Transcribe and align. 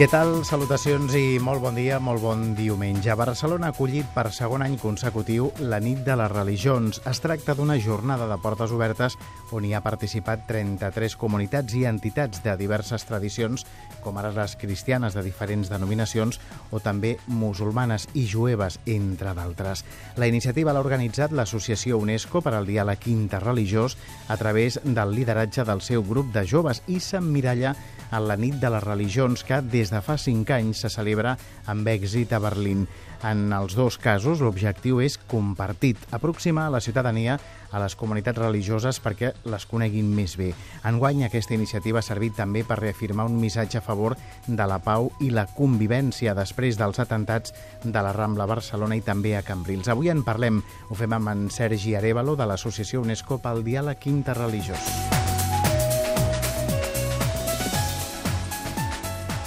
Què 0.00 0.06
tal? 0.08 0.30
Salutacions 0.48 1.12
i 1.12 1.36
molt 1.44 1.60
bon 1.60 1.74
dia, 1.76 1.98
molt 2.00 2.22
bon 2.24 2.54
diumenge. 2.56 3.12
Barcelona 3.20 3.68
ha 3.68 3.74
acollit 3.74 4.06
per 4.14 4.30
segon 4.32 4.64
any 4.64 4.78
consecutiu 4.80 5.50
la 5.60 5.76
nit 5.76 6.00
de 6.06 6.16
les 6.16 6.32
religions. 6.32 7.02
Es 7.04 7.20
tracta 7.20 7.52
d'una 7.58 7.76
jornada 7.84 8.24
de 8.30 8.38
portes 8.40 8.72
obertes 8.72 9.18
on 9.52 9.66
hi 9.68 9.74
ha 9.76 9.82
participat 9.84 10.46
33 10.48 11.18
comunitats 11.20 11.76
i 11.76 11.84
entitats 11.84 12.40
de 12.40 12.56
diverses 12.56 13.04
tradicions, 13.04 13.66
com 14.00 14.16
ara 14.16 14.32
les 14.32 14.56
cristianes 14.56 15.12
de 15.12 15.26
diferents 15.28 15.68
denominacions 15.68 16.40
o 16.72 16.80
també 16.80 17.18
musulmanes 17.28 18.08
i 18.14 18.24
jueves, 18.24 18.80
entre 18.88 19.36
d'altres. 19.36 19.84
La 20.16 20.32
iniciativa 20.32 20.72
l'ha 20.72 20.80
organitzat 20.80 21.36
l'Associació 21.36 22.00
UNESCO 22.00 22.40
per 22.40 22.56
al 22.56 22.72
diàleg 22.72 23.04
interreligiós 23.12 24.00
a 24.32 24.40
través 24.40 24.80
del 24.80 25.12
lideratge 25.12 25.68
del 25.68 25.84
seu 25.84 26.08
grup 26.08 26.32
de 26.32 26.48
joves 26.48 26.80
i 26.88 27.04
s'emmiralla 27.04 27.76
en 28.10 28.26
la 28.28 28.36
nit 28.36 28.56
de 28.60 28.70
les 28.70 28.84
religions 28.84 29.44
que 29.44 29.60
des 29.62 29.90
de 29.92 30.00
fa 30.02 30.18
cinc 30.18 30.50
anys 30.54 30.84
se 30.84 30.90
celebra 30.92 31.36
amb 31.70 31.88
èxit 31.88 32.32
a 32.32 32.42
Berlín. 32.42 32.86
En 33.22 33.52
els 33.52 33.74
dos 33.76 33.98
casos, 34.00 34.40
l'objectiu 34.40 35.02
és 35.04 35.18
compartit, 35.28 35.98
aproximar 36.10 36.70
la 36.72 36.80
ciutadania 36.80 37.36
a 37.70 37.82
les 37.82 37.94
comunitats 37.94 38.40
religioses 38.40 39.00
perquè 39.04 39.34
les 39.44 39.66
coneguin 39.68 40.08
més 40.16 40.38
bé. 40.40 40.54
Enguany, 40.88 41.26
aquesta 41.26 41.54
iniciativa 41.54 42.00
ha 42.00 42.06
servit 42.06 42.38
també 42.40 42.64
per 42.64 42.80
reafirmar 42.80 43.28
un 43.28 43.36
missatge 43.40 43.78
a 43.78 43.84
favor 43.84 44.16
de 44.46 44.66
la 44.66 44.80
pau 44.80 45.10
i 45.20 45.30
la 45.30 45.46
convivència 45.52 46.34
després 46.34 46.80
dels 46.80 46.98
atentats 46.98 47.54
de 47.84 48.00
la 48.00 48.16
Rambla 48.16 48.48
Barcelona 48.48 48.96
i 48.96 49.04
també 49.04 49.36
a 49.36 49.44
Cambrils. 49.44 49.92
Avui 49.92 50.08
en 50.08 50.24
parlem, 50.24 50.64
ho 50.88 50.96
fem 50.96 51.20
amb 51.20 51.34
en 51.36 51.48
Sergi 51.52 51.94
Arevalo 52.00 52.38
de 52.40 52.48
l'Associació 52.48 53.04
UNESCO 53.04 53.42
pel 53.44 53.66
Diàleg 53.68 54.08
Interreligiós. 54.08 55.19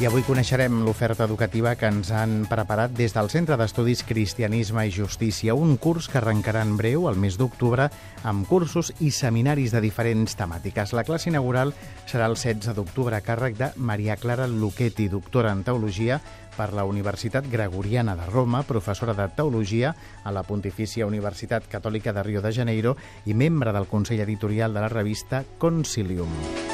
I 0.04 0.08
avui 0.10 0.26
coneixerem 0.28 0.82
l'oferta 0.84 1.24
educativa 1.24 1.78
que 1.80 1.88
ens 1.88 2.10
han 2.12 2.42
preparat 2.52 2.92
des 2.92 3.14
del 3.16 3.30
Centre 3.32 3.56
d'Estudis 3.56 4.02
Cristianisme 4.04 4.84
i 4.84 4.92
Justícia, 4.92 5.56
un 5.56 5.78
curs 5.80 6.10
que 6.12 6.18
arrencarà 6.20 6.60
en 6.68 6.74
breu, 6.76 7.06
el 7.08 7.16
mes 7.16 7.38
d'octubre, 7.40 7.86
amb 8.28 8.44
cursos 8.50 8.92
i 9.00 9.14
seminaris 9.16 9.72
de 9.72 9.80
diferents 9.80 10.36
temàtiques. 10.36 10.92
La 10.92 11.06
classe 11.08 11.32
inaugural 11.32 11.72
serà 12.04 12.28
el 12.28 12.36
16 12.36 12.76
d'octubre 12.76 13.16
a 13.16 13.24
càrrec 13.24 13.56
de 13.56 13.72
Maria 13.78 14.20
Clara 14.20 14.50
Luchetti, 14.52 15.08
doctora 15.08 15.56
en 15.56 15.64
Teologia 15.64 16.20
per 16.58 16.74
la 16.76 16.84
Universitat 16.84 17.48
Gregoriana 17.48 18.18
de 18.20 18.28
Roma, 18.28 18.66
professora 18.68 19.16
de 19.16 19.32
Teologia 19.32 19.96
a 20.26 20.36
la 20.36 20.44
Pontifícia 20.44 21.08
Universitat 21.08 21.72
Catòlica 21.72 22.12
de 22.12 22.28
Rio 22.28 22.44
de 22.44 22.52
Janeiro 22.52 22.98
i 23.24 23.40
membre 23.40 23.72
del 23.72 23.88
Consell 23.88 24.28
Editorial 24.28 24.76
de 24.76 24.84
la 24.84 24.92
revista 24.92 25.46
Concilium. 25.64 26.73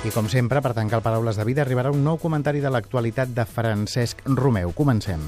I 0.00 0.08
com 0.14 0.30
sempre, 0.32 0.62
per 0.64 0.70
tancar 0.72 0.96
el 0.96 1.02
Paraules 1.04 1.36
de 1.36 1.44
Vida, 1.44 1.60
arribarà 1.60 1.90
un 1.92 2.00
nou 2.00 2.16
comentari 2.16 2.62
de 2.64 2.70
l'actualitat 2.72 3.34
de 3.36 3.44
Francesc 3.44 4.22
Romeu. 4.24 4.70
Comencem. 4.72 5.20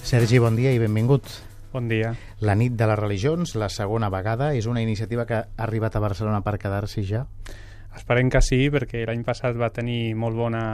Sergi, 0.00 0.40
bon 0.40 0.56
dia 0.56 0.72
i 0.72 0.80
benvingut. 0.80 1.28
Bon 1.74 1.90
dia. 1.90 2.14
La 2.40 2.54
nit 2.56 2.78
de 2.80 2.88
les 2.88 2.96
religions, 2.96 3.52
la 3.60 3.68
segona 3.68 4.08
vegada, 4.08 4.54
és 4.56 4.64
una 4.64 4.80
iniciativa 4.80 5.26
que 5.28 5.42
ha 5.42 5.66
arribat 5.66 5.98
a 5.98 6.00
Barcelona 6.00 6.40
per 6.40 6.56
quedar-s'hi 6.62 7.04
ja? 7.04 7.26
Esperem 7.92 8.32
que 8.32 8.40
sí, 8.40 8.62
perquè 8.72 9.04
l'any 9.04 9.20
passat 9.28 9.60
va 9.60 9.68
tenir 9.76 10.14
molt 10.16 10.40
bona 10.40 10.64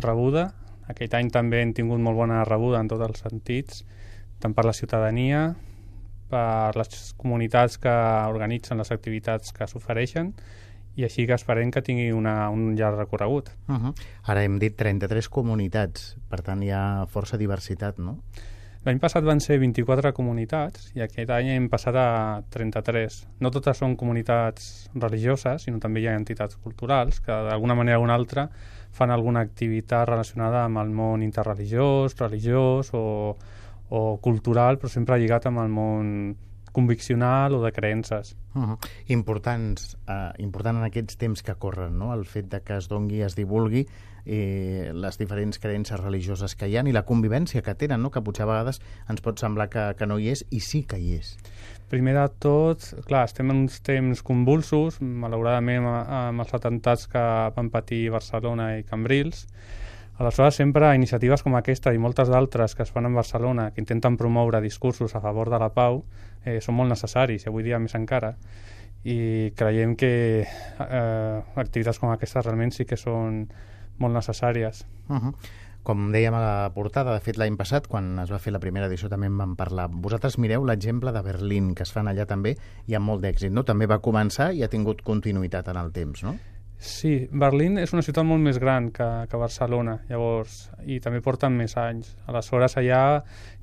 rebuda. 0.00 0.46
Aquest 0.88 1.20
any 1.20 1.28
també 1.28 1.60
hem 1.60 1.76
tingut 1.76 2.00
molt 2.00 2.16
bona 2.16 2.40
rebuda 2.48 2.80
en 2.80 2.88
tots 2.88 3.04
els 3.10 3.20
sentits, 3.28 3.84
tant 4.40 4.56
per 4.56 4.64
la 4.64 4.72
ciutadania, 4.72 5.50
per 6.34 6.74
les 6.76 7.14
comunitats 7.20 7.78
que 7.80 7.94
organitzen 8.28 8.82
les 8.82 8.90
activitats 8.94 9.54
que 9.54 9.68
s'ofereixen 9.70 10.34
i 10.94 11.06
així 11.06 11.26
que 11.26 11.34
esperem 11.34 11.70
que 11.74 11.82
tingui 11.82 12.10
una, 12.14 12.48
un 12.54 12.74
llarg 12.78 12.98
recorregut. 12.98 13.50
Uh 13.68 13.74
-huh. 13.76 13.94
Ara 14.30 14.44
hem 14.44 14.58
dit 14.58 14.76
33 14.76 15.28
comunitats, 15.28 16.16
per 16.28 16.42
tant 16.42 16.62
hi 16.62 16.70
ha 16.70 17.06
força 17.06 17.36
diversitat, 17.36 17.98
no? 17.98 18.18
L'any 18.84 18.98
passat 19.00 19.24
van 19.24 19.40
ser 19.40 19.56
24 19.58 20.12
comunitats 20.12 20.90
i 20.94 21.00
aquest 21.00 21.30
any 21.30 21.46
hem 21.54 21.70
passat 21.72 21.96
a 21.96 22.42
33. 22.52 23.14
No 23.40 23.50
totes 23.50 23.78
són 23.80 23.96
comunitats 23.96 24.90
religioses, 24.94 25.62
sinó 25.62 25.78
també 25.80 26.02
hi 26.02 26.06
ha 26.10 26.16
entitats 26.18 26.56
culturals 26.56 27.22
que 27.24 27.32
d'alguna 27.32 27.74
manera 27.74 27.98
o 27.98 28.02
una 28.02 28.14
altra 28.14 28.50
fan 28.92 29.10
alguna 29.10 29.40
activitat 29.40 30.06
relacionada 30.06 30.66
amb 30.66 30.82
el 30.82 30.90
món 30.90 31.22
interreligiós, 31.22 32.18
religiós 32.20 32.92
o, 32.92 33.36
o 33.88 34.18
cultural, 34.22 34.78
però 34.78 34.88
sempre 34.88 35.18
lligat 35.20 35.46
amb 35.50 35.62
el 35.64 35.70
món 35.72 36.10
conviccional 36.74 37.54
o 37.54 37.62
de 37.62 37.70
creences. 37.72 38.36
Uh 38.54 38.62
-huh. 38.62 38.78
Importants, 39.06 39.96
uh, 40.08 40.34
important 40.38 40.76
en 40.78 40.84
aquests 40.84 41.16
temps 41.16 41.42
que 41.42 41.54
corren, 41.54 41.98
no? 41.98 42.12
el 42.12 42.24
fet 42.24 42.50
de 42.50 42.60
que 42.62 42.76
es 42.76 42.88
dongui, 42.88 43.22
es 43.22 43.36
divulgui 43.36 43.86
eh, 44.26 44.90
les 44.94 45.18
diferents 45.18 45.58
creences 45.58 46.00
religioses 46.00 46.56
que 46.56 46.68
hi 46.68 46.76
ha 46.76 46.82
i 46.86 46.92
la 46.92 47.04
convivència 47.04 47.62
que 47.62 47.74
tenen, 47.74 48.02
no? 48.02 48.10
que 48.10 48.22
potser 48.22 48.44
a 48.44 48.46
vegades 48.46 48.80
ens 49.08 49.20
pot 49.20 49.38
semblar 49.38 49.68
que, 49.68 49.94
que 49.98 50.06
no 50.06 50.18
hi 50.18 50.30
és 50.30 50.44
i 50.50 50.60
sí 50.60 50.82
que 50.82 50.98
hi 50.98 51.18
és. 51.18 51.36
Primer 51.88 52.14
de 52.14 52.28
tot, 52.40 52.80
clar, 53.06 53.24
estem 53.24 53.50
en 53.50 53.56
uns 53.56 53.80
temps 53.80 54.22
convulsos, 54.22 55.00
malauradament 55.00 55.84
amb 55.86 56.40
els 56.40 56.54
atentats 56.54 57.06
que 57.06 57.24
van 57.54 57.70
patir 57.70 58.10
Barcelona 58.10 58.78
i 58.78 58.82
Cambrils, 58.82 59.46
Aleshores, 60.16 60.54
sempre 60.54 60.92
iniciatives 60.94 61.42
com 61.42 61.56
aquesta 61.58 61.90
i 61.90 61.98
moltes 61.98 62.28
d'altres 62.30 62.76
que 62.78 62.84
es 62.86 62.92
fan 62.94 63.08
en 63.08 63.16
Barcelona, 63.18 63.72
que 63.74 63.82
intenten 63.82 64.16
promoure 64.16 64.60
discursos 64.62 65.16
a 65.16 65.20
favor 65.20 65.50
de 65.50 65.58
la 65.58 65.72
pau, 65.74 66.04
eh, 66.44 66.60
són 66.62 66.78
molt 66.78 66.92
necessaris, 66.92 67.42
i 67.42 67.50
avui 67.50 67.66
dia 67.66 67.80
més 67.82 67.96
encara. 67.98 68.36
I 69.02 69.50
creiem 69.58 69.96
que 69.98 70.12
eh, 70.46 71.42
activitats 71.58 71.98
com 71.98 72.14
aquestes 72.14 72.46
realment 72.46 72.70
sí 72.72 72.86
que 72.86 72.96
són 72.96 73.48
molt 73.98 74.14
necessàries. 74.14 74.86
Uh 75.08 75.18
-huh. 75.18 75.34
Com 75.82 76.12
dèiem 76.12 76.32
a 76.32 76.40
la 76.40 76.72
portada, 76.72 77.12
de 77.12 77.20
fet 77.20 77.36
l'any 77.36 77.56
passat, 77.56 77.86
quan 77.88 78.18
es 78.18 78.30
va 78.30 78.38
fer 78.38 78.52
la 78.52 78.60
primera 78.60 78.86
edició 78.86 79.08
també 79.08 79.26
en 79.26 79.36
vam 79.36 79.56
parlar. 79.56 79.90
Vosaltres 79.90 80.38
mireu 80.38 80.64
l'exemple 80.64 81.12
de 81.12 81.22
Berlín, 81.22 81.74
que 81.74 81.82
es 81.82 81.92
fan 81.92 82.06
allà 82.06 82.24
també, 82.24 82.56
i 82.86 82.94
amb 82.94 83.04
molt 83.04 83.22
d'èxit, 83.22 83.50
no? 83.50 83.64
També 83.64 83.86
va 83.86 83.98
començar 83.98 84.54
i 84.54 84.62
ha 84.62 84.68
tingut 84.68 85.02
continuïtat 85.02 85.68
en 85.68 85.76
el 85.76 85.92
temps, 85.92 86.22
no? 86.22 86.36
Sí, 86.84 87.30
Berlín 87.32 87.78
és 87.80 87.94
una 87.96 88.02
ciutat 88.04 88.26
molt 88.28 88.44
més 88.44 88.58
gran 88.60 88.90
que, 88.92 89.06
que 89.30 89.38
Barcelona, 89.40 89.94
llavors, 90.10 90.66
i 90.84 90.98
també 91.00 91.22
porten 91.24 91.54
més 91.56 91.78
anys. 91.80 92.10
Aleshores, 92.28 92.76
allà 92.76 92.98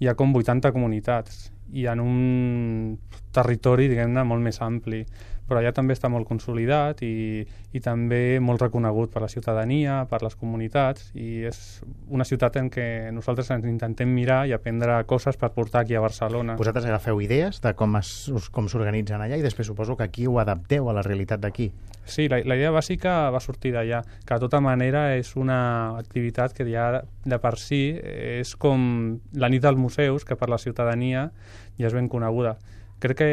hi 0.01 0.09
ha 0.09 0.15
com 0.17 0.33
80 0.39 0.71
comunitats 0.73 1.51
i 1.77 1.85
en 1.91 2.01
un 2.01 2.97
territori, 3.31 3.85
diguem-ne, 3.91 4.23
molt 4.25 4.41
més 4.41 4.57
ampli 4.65 5.03
però 5.51 5.59
allà 5.59 5.73
també 5.75 5.91
està 5.97 6.07
molt 6.07 6.23
consolidat 6.29 7.01
i, 7.03 7.43
i 7.75 7.79
també 7.83 8.39
molt 8.39 8.61
reconegut 8.63 9.11
per 9.11 9.19
la 9.25 9.27
ciutadania, 9.27 9.97
per 10.07 10.21
les 10.23 10.37
comunitats, 10.39 11.09
i 11.11 11.43
és 11.49 11.81
una 12.07 12.23
ciutat 12.23 12.55
en 12.61 12.69
què 12.71 12.85
nosaltres 13.11 13.51
ens 13.51 13.67
intentem 13.67 14.07
mirar 14.15 14.45
i 14.47 14.55
aprendre 14.55 15.01
coses 15.09 15.35
per 15.35 15.51
portar 15.51 15.83
aquí 15.83 15.97
a 15.99 16.03
Barcelona. 16.03 16.55
Vosaltres 16.55 16.87
agafeu 16.87 17.19
idees 17.19 17.59
de 17.59 17.73
com 17.75 17.99
s'organitzen 17.99 19.19
allà 19.19 19.35
i 19.35 19.43
després 19.43 19.67
suposo 19.67 19.97
que 19.99 20.07
aquí 20.07 20.29
ho 20.31 20.39
adapteu 20.39 20.87
a 20.87 20.95
la 20.95 21.03
realitat 21.03 21.43
d'aquí. 21.43 21.67
Sí, 22.07 22.29
la, 22.31 22.39
la 22.47 22.55
idea 22.55 22.71
bàsica 22.71 23.17
va 23.35 23.43
sortir 23.43 23.73
d'allà, 23.75 24.01
que 24.23 24.37
de 24.37 24.45
tota 24.45 24.63
manera 24.63 25.09
és 25.17 25.35
una 25.35 25.97
activitat 25.99 26.55
que 26.55 26.65
ja 26.71 27.03
de 27.03 27.41
per 27.43 27.57
si 27.59 27.83
és 27.99 28.55
com 28.55 29.19
la 29.35 29.51
nit 29.51 29.67
dels 29.67 29.77
museus, 29.77 30.23
que 30.23 30.39
per 30.39 30.47
la 30.47 30.61
ciutadania 30.63 31.27
ja 31.75 31.91
és 31.91 31.97
ben 31.97 32.07
coneguda. 32.07 32.55
Crec 33.01 33.17
que 33.17 33.29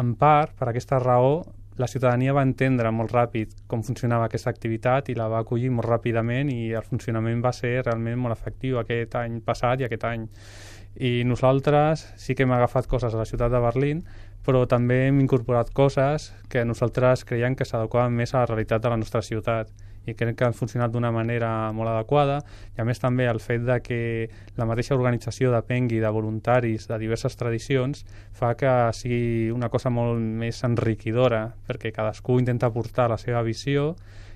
en 0.00 0.14
part, 0.18 0.54
per 0.58 0.68
aquesta 0.70 0.98
raó, 0.98 1.44
la 1.76 1.88
ciutadania 1.90 2.32
va 2.34 2.44
entendre 2.46 2.90
molt 2.94 3.10
ràpid 3.14 3.54
com 3.66 3.82
funcionava 3.82 4.28
aquesta 4.28 4.50
activitat 4.50 5.08
i 5.10 5.16
la 5.18 5.26
va 5.30 5.40
acollir 5.42 5.72
molt 5.74 5.88
ràpidament 5.90 6.52
i 6.52 6.70
el 6.78 6.86
funcionament 6.86 7.42
va 7.42 7.50
ser 7.52 7.80
realment 7.80 8.20
molt 8.22 8.36
efectiu 8.36 8.78
aquest 8.78 9.16
any 9.18 9.40
passat 9.42 9.82
i 9.82 9.88
aquest 9.88 10.06
any. 10.06 10.28
I 10.94 11.24
nosaltres 11.26 12.04
sí 12.22 12.36
que 12.38 12.46
hem 12.46 12.54
agafat 12.54 12.86
coses 12.86 13.14
a 13.14 13.18
la 13.18 13.26
ciutat 13.26 13.50
de 13.50 13.62
Berlín, 13.64 14.04
però 14.46 14.62
també 14.70 15.08
hem 15.08 15.18
incorporat 15.24 15.72
coses 15.74 16.30
que 16.48 16.62
nosaltres 16.64 17.24
creiem 17.26 17.56
que 17.58 17.66
s'adequaven 17.66 18.14
més 18.14 18.34
a 18.34 18.44
la 18.44 18.50
realitat 18.52 18.84
de 18.84 18.94
la 18.94 19.00
nostra 19.00 19.22
ciutat 19.26 19.72
i 20.06 20.14
crec 20.14 20.36
que 20.38 20.46
han 20.46 20.56
funcionat 20.56 20.92
d'una 20.92 21.12
manera 21.14 21.72
molt 21.72 21.90
adequada 21.92 22.40
i 22.76 22.82
a 22.82 22.84
més 22.88 23.00
també 23.00 23.28
el 23.30 23.40
fet 23.40 23.64
de 23.64 23.78
que 23.84 24.00
la 24.56 24.66
mateixa 24.68 24.96
organització 24.96 25.52
depengui 25.54 26.00
de 26.02 26.10
voluntaris 26.10 26.88
de 26.88 26.98
diverses 26.98 27.36
tradicions 27.36 28.04
fa 28.32 28.54
que 28.58 28.74
sigui 28.92 29.50
una 29.54 29.70
cosa 29.72 29.90
molt 29.90 30.20
més 30.20 30.62
enriquidora 30.64 31.46
perquè 31.68 31.92
cadascú 31.92 32.38
intenta 32.40 32.72
portar 32.74 33.08
la 33.10 33.18
seva 33.20 33.42
visió 33.42 33.94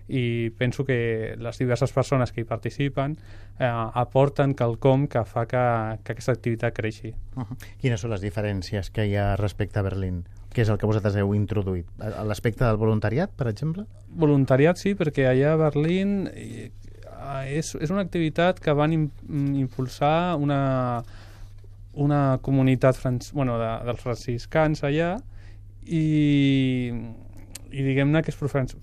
i 0.09 0.51
penso 0.57 0.85
que 0.85 1.37
les 1.37 1.59
diverses 1.61 1.93
persones 1.93 2.33
que 2.33 2.41
hi 2.41 2.49
participen 2.49 3.19
eh, 3.61 3.69
aporten 3.69 4.55
quelcom 4.57 5.07
que 5.07 5.25
fa 5.29 5.45
que, 5.47 5.65
que 6.03 6.17
aquesta 6.17 6.33
activitat 6.33 6.75
creixi. 6.75 7.13
Uh 7.37 7.45
-huh. 7.45 7.57
Quines 7.79 8.01
són 8.01 8.11
les 8.11 8.23
diferències 8.23 8.91
que 8.91 9.07
hi 9.07 9.17
ha 9.17 9.37
respecte 9.37 9.79
a 9.79 9.83
Berlín? 9.83 10.25
Què 10.59 10.65
és 10.65 10.71
el 10.75 10.79
que 10.83 10.89
vosaltres 10.91 11.15
heu 11.15 11.37
introduït? 11.39 11.87
L'aspecte 12.27 12.65
del 12.65 12.81
voluntariat, 12.81 13.31
per 13.39 13.47
exemple? 13.47 13.85
Voluntariat 14.19 14.81
sí, 14.81 14.97
perquè 14.99 15.29
allà 15.31 15.53
a 15.53 15.59
Berlín 15.61 16.25
eh, 16.33 16.73
és, 17.47 17.77
és 17.79 17.93
una 17.95 18.03
activitat 18.03 18.59
que 18.59 18.75
van 18.75 18.97
impulsar 18.99 20.35
una, 20.43 21.05
una 21.95 22.41
comunitat 22.43 22.99
bueno, 23.31 23.55
de, 23.63 23.71
dels 23.87 24.03
franciscans 24.03 24.83
allà 24.83 25.13
i 25.87 26.91
i 27.71 27.83
diguem-ne 27.85 28.23
que 28.25 28.33
és 28.33 28.39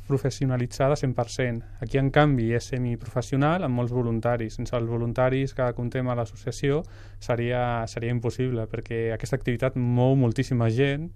professionalitzada 0.08 0.98
100%. 1.00 1.64
Aquí, 1.82 1.98
en 1.98 2.12
canvi, 2.14 2.52
és 2.58 2.70
semiprofessional 2.72 3.66
amb 3.66 3.80
molts 3.80 3.94
voluntaris. 3.96 4.58
Sense 4.60 4.76
els 4.78 4.90
voluntaris 4.90 5.56
que 5.58 5.72
contem 5.78 6.08
a 6.10 6.16
l'associació 6.18 6.84
seria, 7.20 7.86
seria 7.92 8.14
impossible, 8.14 8.68
perquè 8.72 9.10
aquesta 9.16 9.40
activitat 9.40 9.80
mou 9.80 10.16
moltíssima 10.20 10.70
gent. 10.70 11.10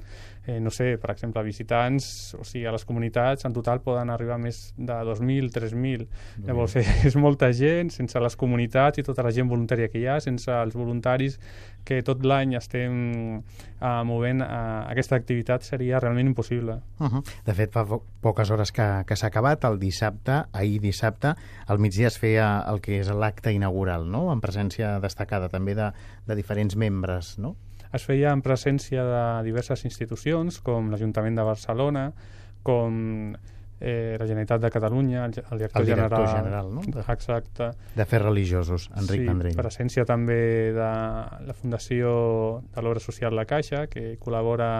Eh, 0.50 0.57
no 0.60 0.71
sé, 0.74 0.95
per 0.98 1.12
exemple, 1.13 1.44
visitants, 1.45 2.33
o 2.39 2.44
sigui, 2.48 2.66
a 2.66 2.74
les 2.74 2.86
comunitats 2.88 3.45
en 3.45 3.54
total 3.54 3.83
poden 3.86 4.10
arribar 4.10 4.39
més 4.42 4.72
de 4.77 4.95
2.000, 5.06 5.51
3.000. 5.54 6.07
Llavors, 6.48 6.77
és 7.10 7.18
molta 7.19 7.51
gent, 7.54 7.94
sense 7.94 8.24
les 8.24 8.39
comunitats 8.39 8.98
i 8.98 9.06
tota 9.06 9.25
la 9.25 9.33
gent 9.36 9.51
voluntària 9.51 9.92
que 9.92 10.01
hi 10.01 10.07
ha, 10.10 10.18
sense 10.24 10.50
els 10.50 10.77
voluntaris 10.77 11.38
que 11.85 12.01
tot 12.05 12.23
l'any 12.25 12.55
estem 12.57 12.95
uh, 13.39 14.01
movent 14.05 14.43
uh, 14.45 14.85
aquesta 14.89 15.17
activitat 15.19 15.65
seria 15.65 15.99
realment 15.99 16.27
impossible. 16.29 16.79
Uh 16.99 17.07
-huh. 17.07 17.23
De 17.45 17.53
fet, 17.53 17.71
fa 17.71 17.85
po 17.85 18.03
poques 18.21 18.49
hores 18.51 18.71
que, 18.71 19.03
que 19.07 19.15
s'ha 19.15 19.27
acabat, 19.27 19.63
el 19.63 19.79
dissabte, 19.79 20.43
ahir 20.51 20.81
dissabte, 20.81 21.33
al 21.67 21.79
migdia 21.79 22.07
es 22.07 22.17
feia 22.17 22.63
el 22.67 22.81
que 22.81 22.99
és 22.99 23.09
l'acte 23.09 23.51
inaugural, 23.51 24.09
no? 24.11 24.31
en 24.33 24.41
presència 24.41 24.99
destacada 24.99 25.49
també 25.49 25.75
de, 25.75 25.91
de 26.27 26.35
diferents 26.35 26.75
membres, 26.75 27.37
no? 27.39 27.55
Es 27.93 28.05
feia 28.05 28.31
en 28.31 28.41
presència 28.41 29.03
de 29.03 29.43
diverses 29.43 29.85
institucions, 29.85 30.59
com 30.61 30.91
l'Ajuntament 30.91 31.35
de 31.35 31.43
Barcelona, 31.43 32.13
com 32.61 33.35
eh, 33.79 34.15
la 34.19 34.25
Generalitat 34.25 34.61
de 34.61 34.71
Catalunya, 34.71 35.25
el, 35.25 35.33
el 35.39 35.57
director, 35.57 35.81
el 35.81 35.87
director 35.87 36.27
general, 36.27 36.43
general 36.43 36.73
no? 36.75 36.81
de, 36.85 37.05
exacte. 37.13 37.71
fer 38.05 38.21
religiosos, 38.21 38.89
Enric 38.95 39.21
sí, 39.21 39.27
Vendrell. 39.27 39.55
presència 39.57 40.05
també 40.05 40.39
de 40.75 40.89
la 41.47 41.55
Fundació 41.55 42.63
de 42.73 42.81
l'Obra 42.83 42.99
Social 43.03 43.35
La 43.35 43.45
Caixa, 43.49 43.87
que 43.87 44.17
col·labora 44.19 44.71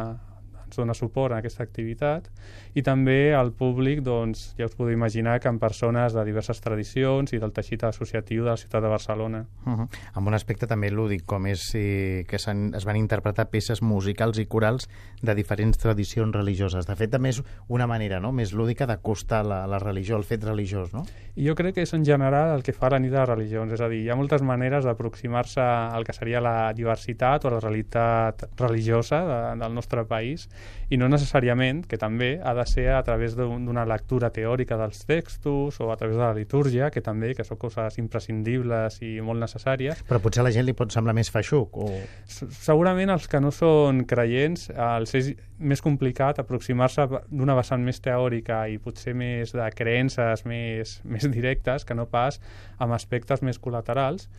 ens 0.69 0.77
dona 0.77 0.94
suport 0.94 1.33
a 1.33 1.42
aquesta 1.42 1.66
activitat 1.66 2.30
i 2.77 2.83
també 2.86 3.33
al 3.36 3.51
públic, 3.57 4.04
doncs, 4.06 4.54
ja 4.57 4.69
us 4.69 4.77
podeu 4.77 4.94
imaginar 4.94 5.39
que 5.42 5.50
en 5.50 5.60
persones 5.60 6.13
de 6.13 6.24
diverses 6.25 6.62
tradicions 6.62 7.33
i 7.33 7.42
del 7.42 7.54
teixit 7.56 7.83
associatiu 7.89 8.45
de 8.45 8.54
la 8.54 8.57
ciutat 8.57 8.83
de 8.86 8.89
Barcelona. 8.89 9.45
Uh 9.66 9.74
-huh. 9.74 9.88
Amb 10.13 10.27
un 10.27 10.33
aspecte 10.33 10.68
també 10.68 10.92
lúdic, 10.92 11.25
com 11.25 11.48
és 11.48 11.71
eh, 11.75 12.25
que 12.27 12.36
es 12.36 12.86
van 12.86 12.95
interpretar 12.95 13.50
peces 13.50 13.81
musicals 13.81 14.38
i 14.38 14.45
corals 14.45 14.89
de 15.21 15.36
diferents 15.36 15.77
tradicions 15.77 16.36
religioses. 16.36 16.86
De 16.86 16.95
fet, 16.95 17.10
també 17.10 17.30
és 17.30 17.44
una 17.68 17.88
manera 17.88 18.19
no? 18.19 18.31
més 18.31 18.54
lúdica 18.54 18.86
d'acostar 18.86 19.45
la, 19.45 19.66
la 19.68 19.80
religió, 19.80 20.18
el 20.18 20.24
fet 20.24 20.44
religiós, 20.44 20.94
no? 20.94 21.06
I 21.36 21.48
jo 21.48 21.56
crec 21.56 21.75
que 21.75 21.81
és 21.81 21.94
en 21.94 22.06
general 22.06 22.56
el 22.57 22.63
que 22.63 22.74
fa 22.74 22.89
la 22.89 23.00
nit 23.00 23.12
de 23.12 23.19
les 23.19 23.30
religions, 23.30 23.71
és 23.71 23.81
a 23.81 23.88
dir, 23.88 24.04
hi 24.04 24.10
ha 24.10 24.16
moltes 24.16 24.42
maneres 24.42 24.86
d'aproximar-se 24.86 25.62
al 25.62 26.04
que 26.04 26.13
seria 26.13 26.42
la 26.42 26.74
diversitat 26.74 27.45
o 27.45 27.50
la 27.54 27.60
realitat 27.60 28.44
religiosa 28.60 29.21
de, 29.25 29.39
del 29.63 29.74
nostre 29.74 30.06
país 30.06 30.50
i 30.89 30.97
no 30.97 31.07
necessàriament, 31.09 31.83
que 31.85 32.00
també 32.01 32.31
ha 32.41 32.56
de 32.57 32.65
ser 32.65 32.88
a 32.95 33.01
través 33.06 33.35
d'una 33.38 33.85
lectura 33.85 34.31
teòrica 34.33 34.77
dels 34.79 35.03
textos 35.06 35.77
o 35.79 35.91
a 35.94 35.97
través 35.97 36.17
de 36.17 36.23
la 36.23 36.33
litúrgia, 36.33 36.89
que 36.89 37.03
també 37.06 37.35
que 37.38 37.45
són 37.45 37.59
coses 37.61 38.00
imprescindibles 38.01 38.97
i 39.06 39.19
molt 39.21 39.41
necessàries. 39.44 40.01
Però 40.09 40.21
potser 40.23 40.41
a 40.41 40.47
la 40.47 40.53
gent 40.56 40.65
li 40.65 40.73
pot 40.77 40.94
semblar 40.94 41.13
més 41.17 41.29
feixuc? 41.29 41.77
O... 41.77 41.91
Segurament 42.25 43.13
els 43.13 43.29
que 43.29 43.41
no 43.44 43.53
són 43.53 44.03
creients 44.09 44.69
els 44.73 45.13
és 45.19 45.31
més 45.59 45.83
complicat 45.85 46.41
aproximar-se 46.41 47.06
d'una 47.29 47.57
vessant 47.57 47.83
més 47.85 48.01
teòrica 48.01 48.63
i 48.71 48.79
potser 48.81 49.13
més 49.13 49.53
de 49.53 49.69
creences 49.75 50.45
més, 50.50 51.00
més 51.03 51.29
directes 51.29 51.85
que 51.85 51.97
no 51.97 52.09
pas 52.09 52.41
amb 52.79 52.97
aspectes 52.97 53.44
més 53.45 53.61
col·laterals 53.61 54.29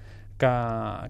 que, 0.40 0.52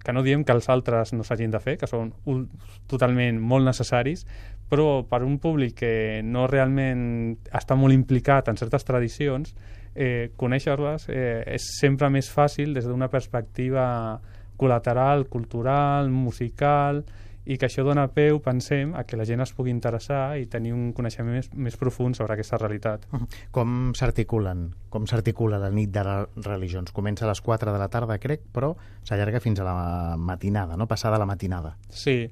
que 0.05 0.15
no 0.15 0.25
diem 0.27 0.44
que 0.44 0.55
els 0.56 0.69
altres 0.73 1.15
no 1.15 1.25
s'hagin 1.27 1.53
de 1.55 1.61
fer, 1.62 1.77
que 1.81 1.88
són 1.91 2.12
un, 2.31 2.47
totalment 2.91 3.38
molt 3.41 3.69
necessaris, 3.69 4.27
però 4.71 5.03
per 5.11 5.23
un 5.27 5.38
públic 5.43 5.79
que 5.81 5.94
no 6.27 6.47
realment 6.50 7.37
està 7.56 7.79
molt 7.79 7.94
implicat 7.97 8.50
en 8.50 8.59
certes 8.61 8.87
tradicions, 8.87 9.55
eh, 9.94 10.31
conèixer-les 10.38 11.09
eh, 11.11 11.43
és 11.56 11.71
sempre 11.79 12.11
més 12.12 12.31
fàcil 12.31 12.75
des 12.77 12.87
d'una 12.87 13.11
perspectiva 13.11 14.21
col·lateral, 14.61 15.27
cultural, 15.33 16.11
musical, 16.12 17.03
i 17.50 17.56
que 17.58 17.67
això 17.67 17.82
dona 17.82 18.05
peu, 18.14 18.38
pensem, 18.44 18.93
a 18.94 19.02
que 19.08 19.19
la 19.19 19.25
gent 19.26 19.43
es 19.43 19.50
pugui 19.56 19.73
interessar 19.75 20.37
i 20.38 20.47
tenir 20.50 20.70
un 20.76 20.93
coneixement 20.94 21.35
més, 21.35 21.49
més 21.50 21.76
profund 21.81 22.14
sobre 22.14 22.37
aquesta 22.37 22.61
realitat. 22.61 23.08
Com 23.55 23.91
s'articulen? 23.99 24.69
Com 24.93 25.08
s'articula 25.11 25.58
la 25.58 25.73
nit 25.75 25.91
de 25.91 26.05
religions? 26.47 26.94
Comença 26.94 27.26
a 27.26 27.32
les 27.32 27.43
4 27.43 27.75
de 27.75 27.82
la 27.82 27.91
tarda, 27.91 28.20
crec, 28.23 28.47
però 28.55 28.76
s'allarga 29.02 29.43
fins 29.43 29.58
a 29.58 29.67
la 29.67 29.75
matinada, 30.17 30.79
no? 30.79 30.87
Passada 30.87 31.19
la 31.19 31.26
matinada. 31.26 31.75
Sí. 31.91 32.23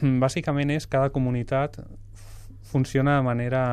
Bàsicament 0.24 0.72
és 0.72 0.88
cada 0.88 1.12
comunitat 1.12 1.76
funciona 2.64 3.18
de 3.18 3.28
manera 3.28 3.64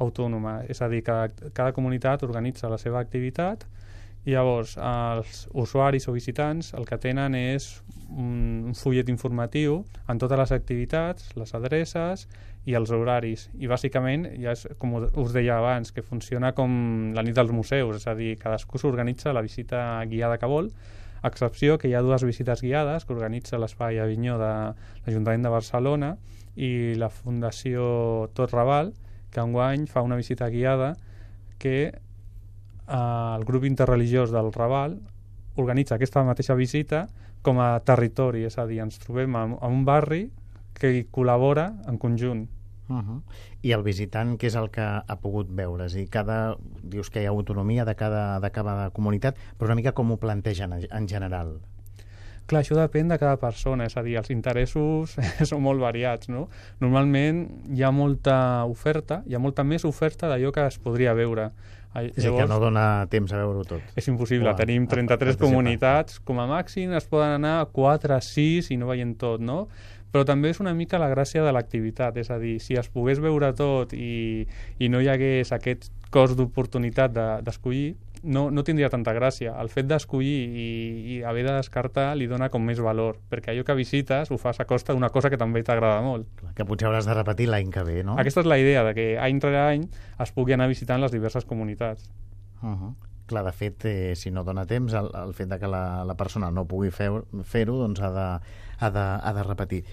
autònoma, 0.00 0.62
és 0.68 0.80
a 0.80 0.88
dir, 0.88 1.02
que 1.04 1.50
cada 1.52 1.72
comunitat 1.76 2.24
organitza 2.24 2.72
la 2.72 2.80
seva 2.80 3.04
activitat 3.04 3.68
llavors 4.34 4.74
els 4.82 5.44
usuaris 5.54 6.08
o 6.10 6.14
visitants 6.14 6.72
el 6.74 6.86
que 6.88 6.98
tenen 6.98 7.36
és 7.38 7.68
un, 8.10 8.72
fullet 8.74 9.08
informatiu 9.12 9.84
en 10.10 10.18
totes 10.18 10.40
les 10.40 10.52
activitats, 10.56 11.30
les 11.38 11.54
adreces 11.54 12.26
i 12.66 12.74
els 12.74 12.90
horaris. 12.90 13.46
I 13.62 13.70
bàsicament, 13.70 14.26
ja 14.42 14.56
és, 14.56 14.66
com 14.82 14.96
us 14.98 15.34
deia 15.34 15.60
abans, 15.60 15.92
que 15.94 16.02
funciona 16.02 16.50
com 16.56 17.12
la 17.14 17.22
nit 17.22 17.36
dels 17.38 17.54
museus, 17.54 18.00
és 18.00 18.06
a 18.10 18.16
dir, 18.18 18.34
cadascú 18.42 18.82
s'organitza 18.82 19.34
la 19.34 19.44
visita 19.46 20.02
guiada 20.10 20.38
que 20.42 20.50
vol, 20.50 20.72
a 21.22 21.30
excepció 21.30 21.78
que 21.78 21.88
hi 21.88 21.94
ha 21.94 22.02
dues 22.02 22.26
visites 22.26 22.62
guiades 22.62 23.06
que 23.06 23.14
organitza 23.14 23.58
l'Espai 23.58 24.00
Avinyó 24.02 24.36
de 24.42 24.52
l'Ajuntament 25.06 25.46
de 25.46 25.54
Barcelona 25.54 26.16
i 26.56 26.94
la 26.98 27.08
Fundació 27.10 28.28
Tot 28.34 28.50
Raval, 28.54 28.92
que 29.30 29.42
enguany 29.42 29.86
fa 29.90 30.02
una 30.02 30.18
visita 30.18 30.48
guiada 30.50 30.94
que 31.62 31.94
el 32.86 33.44
grup 33.44 33.64
interreligiós 33.64 34.30
del 34.30 34.52
Raval 34.54 34.98
organitza 35.56 35.96
aquesta 35.96 36.22
mateixa 36.24 36.54
visita 36.54 37.06
com 37.42 37.60
a 37.62 37.78
territori, 37.86 38.44
és 38.46 38.58
a 38.58 38.66
dir, 38.66 38.80
ens 38.82 38.98
trobem 39.02 39.34
en, 39.38 39.56
en 39.56 39.78
un 39.78 39.84
barri 39.86 40.26
que 40.76 40.92
hi 40.92 41.06
col·labora 41.12 41.70
en 41.88 41.98
conjunt. 41.98 42.46
Uh 42.88 42.96
-huh. 43.02 43.20
I 43.62 43.72
el 43.72 43.82
visitant, 43.82 44.36
què 44.38 44.46
és 44.46 44.54
el 44.54 44.70
que 44.70 44.82
ha 44.82 45.16
pogut 45.20 45.48
veure? 45.50 45.86
És 45.86 45.94
dir, 45.94 46.08
cada, 46.08 46.56
dius 46.82 47.10
que 47.10 47.22
hi 47.22 47.26
ha 47.26 47.30
autonomia 47.30 47.84
de 47.84 47.94
cada, 47.94 48.38
de 48.40 48.50
cada 48.50 48.90
comunitat, 48.90 49.36
però 49.58 49.66
una 49.66 49.74
mica 49.74 49.92
com 49.92 50.10
ho 50.12 50.16
plantegen 50.16 50.72
en 50.72 51.08
general? 51.08 51.60
Clar, 52.46 52.60
això 52.62 52.76
depèn 52.78 53.08
de 53.10 53.18
cada 53.18 53.40
persona, 53.42 53.88
és 53.88 53.96
a 53.96 54.02
dir, 54.06 54.14
els 54.20 54.30
interessos 54.30 55.16
són 55.50 55.62
molt 55.62 55.80
variats, 55.80 56.28
no? 56.28 56.48
Normalment 56.78 57.48
hi 57.74 57.82
ha 57.82 57.90
molta 57.90 58.64
oferta, 58.70 59.24
hi 59.26 59.34
ha 59.34 59.38
molta 59.42 59.64
més 59.64 59.84
oferta 59.84 60.28
d'allò 60.30 60.52
que 60.52 60.66
es 60.66 60.78
podria 60.78 61.14
veure. 61.18 61.50
Llavors, 61.94 62.18
és 62.18 62.26
que 62.28 62.46
no 62.50 62.58
dona 62.60 62.86
temps 63.12 63.32
a 63.32 63.40
veure-ho 63.40 63.64
tot. 63.68 63.92
És 63.96 64.08
impossible. 64.10 64.50
Uah, 64.50 64.56
Tenim 64.58 64.86
33 64.90 65.38
comunitats, 65.40 66.18
com 66.24 66.40
a 66.42 66.46
màxim 66.50 66.92
es 66.96 67.06
poden 67.08 67.38
anar 67.38 67.60
a 67.62 67.68
4, 67.72 68.18
6 68.20 68.72
i 68.74 68.80
no 68.80 68.90
veient 68.90 69.14
tot, 69.20 69.40
no? 69.40 69.66
Però 70.12 70.24
també 70.24 70.52
és 70.52 70.60
una 70.62 70.72
mica 70.72 71.00
la 71.00 71.10
gràcia 71.10 71.42
de 71.44 71.52
l'activitat, 71.52 72.16
és 72.16 72.30
a 72.30 72.38
dir, 72.40 72.56
si 72.62 72.76
es 72.78 72.88
pogués 72.92 73.20
veure 73.20 73.50
tot 73.56 73.92
i, 73.92 74.46
i 74.78 74.88
no 74.88 75.02
hi 75.02 75.10
hagués 75.12 75.52
aquest 75.52 75.90
cost 76.14 76.36
d'oportunitat 76.38 77.12
d'escollir, 77.44 77.90
de, 77.92 78.05
no, 78.26 78.50
no 78.50 78.64
tindria 78.66 78.90
tanta 78.92 79.14
gràcia. 79.16 79.54
El 79.62 79.70
fet 79.72 79.86
d'escollir 79.88 80.34
i, 80.46 80.66
i 81.14 81.16
haver 81.24 81.46
de 81.46 81.54
descartar 81.56 82.08
li 82.18 82.28
dona 82.30 82.50
com 82.52 82.64
més 82.66 82.80
valor, 82.82 83.20
perquè 83.30 83.54
allò 83.54 83.64
que 83.66 83.76
visites 83.78 84.30
ho 84.30 84.38
fas 84.42 84.60
a 84.60 84.66
costa 84.68 84.94
d'una 84.96 85.10
cosa 85.14 85.30
que 85.32 85.38
també 85.40 85.62
t'agrada 85.66 86.02
molt. 86.04 86.28
Clar, 86.40 86.52
que 86.58 86.68
potser 86.68 86.90
hauràs 86.90 87.08
de 87.08 87.16
repetir 87.16 87.48
l'any 87.52 87.72
que 87.74 87.84
ve, 87.86 88.02
no? 88.06 88.18
Aquesta 88.20 88.42
és 88.44 88.50
la 88.50 88.58
idea, 88.60 88.84
de 88.86 88.94
que 88.98 89.08
any 89.22 89.40
rere 89.44 89.62
any 89.64 89.88
es 90.22 90.34
pugui 90.36 90.56
anar 90.56 90.68
visitant 90.72 91.02
les 91.02 91.14
diverses 91.14 91.46
comunitats. 91.46 92.10
Uh 92.62 92.74
-huh. 92.74 92.94
Clar, 93.26 93.42
de 93.44 93.52
fet, 93.52 93.84
eh, 93.84 94.14
si 94.14 94.30
no 94.30 94.44
dona 94.44 94.66
temps, 94.66 94.92
el, 94.94 95.10
el 95.14 95.34
fet 95.34 95.48
de 95.48 95.58
que 95.58 95.66
la, 95.66 96.04
la 96.04 96.14
persona 96.14 96.50
no 96.50 96.64
pugui 96.64 96.90
fer-ho, 96.90 97.24
fer 97.42 97.66
doncs 97.66 98.00
ha 98.00 98.10
de, 98.10 98.28
ha, 98.78 98.90
de, 98.90 99.06
ha 99.22 99.32
de 99.32 99.42
repetir 99.42 99.84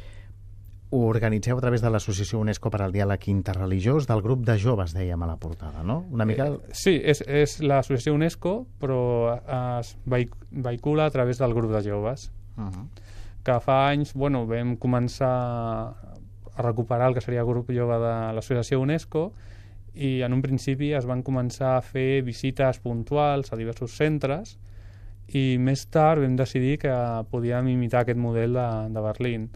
ho 0.93 1.07
organitzeu 1.09 1.57
a 1.57 1.61
través 1.63 1.81
de 1.81 1.89
l'Associació 1.89 2.37
UNESCO 2.43 2.69
per 2.69 2.83
al 2.85 2.91
Diàleg 2.93 3.23
Interreligiós, 3.31 4.05
del 4.05 4.21
grup 4.21 4.43
de 4.45 4.59
joves, 4.61 4.93
dèiem 4.93 5.23
a 5.25 5.29
la 5.31 5.39
portada, 5.41 5.81
no? 5.81 6.03
Una 6.13 6.27
mica... 6.29 6.45
Eh, 6.53 6.75
sí, 6.77 6.93
és, 7.01 7.23
és 7.25 7.55
l'Associació 7.65 8.13
UNESCO, 8.13 8.53
però 8.77 8.99
es 9.79 9.95
vehicula 10.05 11.07
a 11.09 11.13
través 11.15 11.41
del 11.41 11.55
grup 11.57 11.73
de 11.73 11.81
joves. 11.87 12.29
Uh 12.57 12.69
-huh. 12.69 12.85
Que 13.43 13.57
fa 13.59 13.89
anys, 13.89 14.13
bueno, 14.13 14.45
vam 14.45 14.77
començar 14.77 15.33
a 16.55 16.61
recuperar 16.61 17.09
el 17.09 17.15
que 17.15 17.21
seria 17.21 17.41
el 17.41 17.47
grup 17.47 17.71
jove 17.71 17.97
de 17.97 18.13
l'Associació 18.33 18.79
UNESCO 18.79 19.31
i 19.95 20.21
en 20.21 20.33
un 20.33 20.41
principi 20.41 20.93
es 20.93 21.05
van 21.05 21.23
començar 21.23 21.77
a 21.77 21.81
fer 21.81 22.21
visites 22.21 22.79
puntuals 22.79 23.51
a 23.51 23.55
diversos 23.55 23.97
centres 23.97 24.57
i 25.27 25.57
més 25.57 25.85
tard 25.85 26.21
vam 26.21 26.35
decidir 26.35 26.77
que 26.77 26.93
podíem 27.31 27.67
imitar 27.67 28.01
aquest 28.01 28.19
model 28.19 28.53
de, 28.53 28.69
de 28.89 29.01
Berlín 29.01 29.49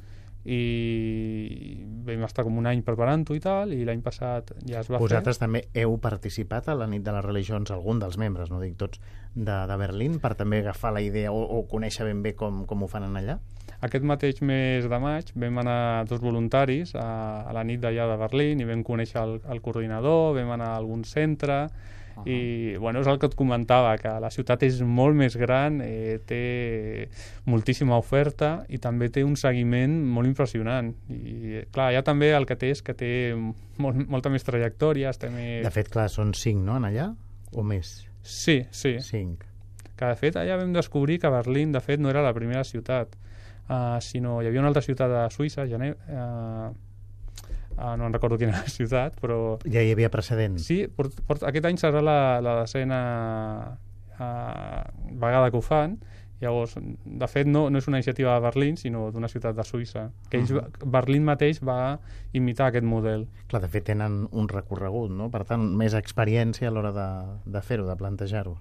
i 0.47 1.83
vam 2.07 2.23
estar 2.23 2.45
com 2.47 2.55
un 2.57 2.69
any 2.69 2.81
preparant-ho 2.87 3.35
i 3.35 3.41
tal, 3.43 3.73
i 3.75 3.83
l'any 3.87 3.99
passat 4.05 4.53
ja 4.63 4.79
es 4.79 4.87
va 4.87 5.01
Vosaltres 5.01 5.35
fer. 5.35 5.43
també 5.43 5.63
heu 5.75 5.97
participat 5.99 6.69
a 6.71 6.77
la 6.79 6.87
nit 6.87 7.03
de 7.03 7.11
les 7.11 7.25
religions, 7.25 7.71
algun 7.75 7.99
dels 7.99 8.15
membres, 8.21 8.51
no 8.53 8.61
dic 8.63 8.77
tots, 8.79 9.01
de, 9.35 9.57
de 9.69 9.77
Berlín, 9.77 10.17
per 10.23 10.33
també 10.39 10.61
agafar 10.63 10.93
la 10.95 11.03
idea 11.03 11.33
o, 11.35 11.43
o 11.43 11.65
conèixer 11.67 12.07
ben 12.07 12.23
bé 12.23 12.33
com, 12.39 12.63
com 12.69 12.83
ho 12.83 12.89
fan 12.91 13.09
en 13.09 13.19
allà? 13.19 13.37
Aquest 13.83 14.07
mateix 14.07 14.39
mes 14.41 14.87
de 14.89 14.99
maig 15.03 15.29
vam 15.37 15.59
anar 15.61 16.05
dos 16.09 16.23
voluntaris 16.23 16.95
a, 16.97 17.43
a 17.45 17.53
la 17.53 17.65
nit 17.67 17.83
d'allà 17.83 18.07
de 18.09 18.17
Berlín 18.23 18.63
i 18.63 18.65
vam 18.65 18.81
conèixer 18.87 19.19
el, 19.21 19.37
el 19.51 19.61
coordinador, 19.61 20.31
vam 20.39 20.55
anar 20.55 20.71
a 20.73 20.79
algun 20.79 21.03
centre, 21.05 21.65
Uh 22.17 22.23
-huh. 22.23 22.31
i 22.31 22.77
bueno, 22.77 23.01
és 23.01 23.07
el 23.07 23.19
que 23.19 23.27
et 23.27 23.35
comentava, 23.35 23.95
que 23.97 24.09
la 24.19 24.29
ciutat 24.29 24.63
és 24.63 24.81
molt 24.81 25.15
més 25.15 25.35
gran, 25.37 25.81
eh, 25.81 26.19
té 26.25 27.09
moltíssima 27.45 27.97
oferta 27.97 28.65
i 28.69 28.77
també 28.77 29.09
té 29.09 29.23
un 29.23 29.35
seguiment 29.35 30.03
molt 30.03 30.27
impressionant. 30.27 30.95
I 31.09 31.63
clar, 31.71 31.93
ja 31.93 32.01
també 32.01 32.31
el 32.33 32.45
que 32.45 32.55
té 32.55 32.71
és 32.71 32.81
que 32.81 32.93
té 32.93 33.35
molt, 33.77 34.07
molta 34.09 34.29
més 34.29 34.43
trajectòria, 34.43 35.09
està 35.09 35.29
més... 35.29 35.63
De 35.63 35.71
fet, 35.71 35.89
clar, 35.89 36.09
són 36.09 36.33
cinc, 36.33 36.63
no, 36.63 36.77
en 36.77 36.85
allà? 36.85 37.15
O 37.53 37.63
més? 37.63 38.07
Sí, 38.23 38.65
sí. 38.71 38.99
Cinc. 38.99 39.45
Que 39.95 40.05
de 40.05 40.15
fet 40.15 40.35
allà 40.35 40.57
vam 40.57 40.73
descobrir 40.73 41.19
que 41.19 41.29
Berlín, 41.29 41.71
de 41.71 41.79
fet, 41.79 41.99
no 41.99 42.09
era 42.09 42.21
la 42.21 42.33
primera 42.33 42.63
ciutat, 42.63 43.15
uh, 43.69 43.99
sinó 44.01 44.41
hi 44.41 44.47
havia 44.47 44.59
una 44.59 44.67
altra 44.67 44.81
ciutat 44.81 45.09
de 45.09 45.29
Suïssa, 45.29 45.65
Gene 45.67 45.93
uh, 45.93 46.73
Uh, 47.77 47.93
no 47.97 48.07
en 48.07 48.13
recordo 48.13 48.39
quina 48.41 48.63
ciutat, 48.77 49.19
però... 49.21 49.57
Ja 49.69 49.83
hi 49.85 49.93
havia 49.93 50.09
precedents. 50.13 50.65
Sí, 50.65 50.83
port, 50.89 51.19
port, 51.27 51.45
aquest 51.45 51.67
any 51.69 51.77
serà 51.77 52.01
la, 52.01 52.19
la 52.41 52.59
decena 52.63 53.01
uh, 54.17 54.81
vegada 55.13 55.51
que 55.53 55.61
ho 55.61 55.65
fan, 55.65 55.99
Llavors, 56.39 56.75
de 56.77 57.27
fet, 57.31 57.47
no, 57.49 57.63
no 57.73 57.79
és 57.81 57.87
una 57.89 57.97
iniciativa 57.97 58.35
de 58.35 58.41
Berlín, 58.43 58.75
sinó 58.77 59.07
d'una 59.13 59.29
ciutat 59.31 59.57
de 59.57 59.63
Suïssa. 59.65 60.03
Que 60.29 60.37
ells, 60.37 60.51
uh 60.51 60.61
-huh. 60.61 60.89
Berlín 60.93 61.25
mateix 61.25 61.63
va 61.63 61.99
imitar 62.31 62.67
aquest 62.67 62.85
model. 62.85 63.27
Clar, 63.47 63.61
de 63.61 63.67
fet, 63.67 63.85
tenen 63.85 64.27
un 64.31 64.47
recorregut, 64.47 65.11
no? 65.11 65.31
Per 65.31 65.43
tant, 65.45 65.61
més 65.75 65.93
experiència 65.93 66.67
a 66.67 66.71
l'hora 66.71 66.91
de, 66.91 67.09
de 67.45 67.61
fer-ho, 67.61 67.87
de 67.87 67.95
plantejar-ho. 67.95 68.57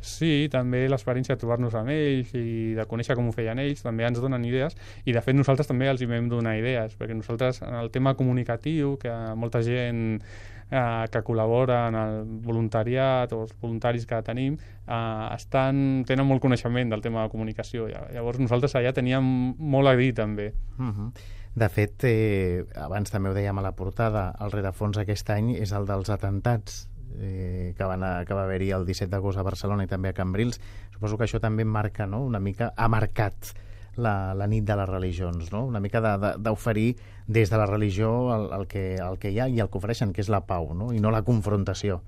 Sí, 0.00 0.48
també 0.52 0.86
l'experiència 0.88 1.36
de 1.36 1.40
trobar-nos 1.42 1.74
amb 1.76 1.92
ells 1.92 2.32
i 2.38 2.72
de 2.76 2.86
conèixer 2.88 3.16
com 3.18 3.28
ho 3.28 3.34
feien 3.36 3.58
ells 3.60 3.82
també 3.84 4.06
ens 4.08 4.20
donen 4.20 4.44
idees 4.48 4.76
i 5.04 5.12
de 5.12 5.20
fet 5.24 5.36
nosaltres 5.36 5.68
també 5.68 5.90
els 5.92 6.00
hi 6.00 6.08
vam 6.08 6.30
donar 6.30 6.56
idees 6.56 6.96
perquè 6.96 7.16
nosaltres 7.16 7.60
en 7.66 7.76
el 7.76 7.92
tema 7.92 8.14
comunicatiu 8.16 8.96
que 9.02 9.12
molta 9.36 9.60
gent 9.66 10.22
eh, 10.70 11.06
que 11.10 11.22
col·labora 11.26 11.82
en 11.88 11.98
el 12.00 12.22
voluntariat 12.46 13.32
o 13.36 13.42
els 13.44 13.52
voluntaris 13.60 14.06
que 14.06 14.22
tenim 14.26 14.56
eh, 14.56 15.26
estan, 15.34 16.04
tenen 16.08 16.26
molt 16.26 16.42
coneixement 16.42 16.92
del 16.92 17.04
tema 17.04 17.26
de 17.26 17.34
comunicació. 17.34 17.90
Llavors 17.90 18.40
nosaltres 18.40 18.76
allà 18.78 18.94
teníem 18.96 19.26
molt 19.58 19.90
a 19.90 19.96
dir 19.98 20.14
també. 20.14 20.52
Uh 20.78 20.86
-huh. 20.86 21.12
De 21.54 21.68
fet, 21.68 22.04
eh, 22.04 22.64
abans 22.76 23.10
també 23.10 23.28
ho 23.28 23.34
dèiem 23.34 23.58
a 23.58 23.62
la 23.62 23.72
portada, 23.72 24.34
el 24.40 24.52
rerefons 24.52 24.98
aquest 24.98 25.30
any 25.30 25.56
és 25.56 25.72
el 25.72 25.86
dels 25.86 26.08
atentats 26.08 26.89
eh, 27.18 27.74
que, 27.76 27.84
van 27.84 28.04
a, 28.04 28.12
que 28.24 28.36
va 28.36 28.44
haver-hi 28.44 28.70
el 28.76 28.86
17 28.86 29.10
d'agost 29.10 29.40
a 29.40 29.46
Barcelona 29.46 29.84
i 29.84 29.90
també 29.90 30.10
a 30.10 30.16
Cambrils. 30.16 30.60
Suposo 30.94 31.18
que 31.18 31.26
això 31.26 31.40
també 31.42 31.64
marca, 31.64 32.06
no?, 32.06 32.22
una 32.24 32.40
mica, 32.40 32.72
ha 32.76 32.88
marcat 32.88 33.54
la, 33.96 34.34
la 34.34 34.46
nit 34.46 34.64
de 34.64 34.76
les 34.76 34.88
religions, 34.88 35.50
no? 35.52 35.64
una 35.66 35.80
mica 35.80 36.00
d'oferir 36.38 36.94
de, 36.94 37.02
de, 37.02 37.34
des 37.40 37.50
de 37.50 37.58
la 37.58 37.66
religió 37.66 38.10
el, 38.34 38.46
el, 38.60 38.66
que, 38.66 38.94
el 38.96 39.18
que 39.18 39.30
hi 39.30 39.40
ha 39.40 39.48
i 39.48 39.60
el 39.60 39.68
que 39.70 39.78
ofereixen, 39.78 40.14
que 40.14 40.22
és 40.24 40.30
la 40.32 40.42
pau, 40.46 40.72
no? 40.74 40.92
i 40.94 41.00
no 41.00 41.12
la 41.14 41.22
confrontació. 41.26 42.00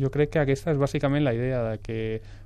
Jo 0.00 0.10
crec 0.14 0.34
que 0.34 0.44
aquesta 0.44 0.70
és 0.72 0.78
bàsicament 0.80 1.24
la 1.26 1.34
idea 1.34 1.62
de 1.66 1.78
que 1.82 1.98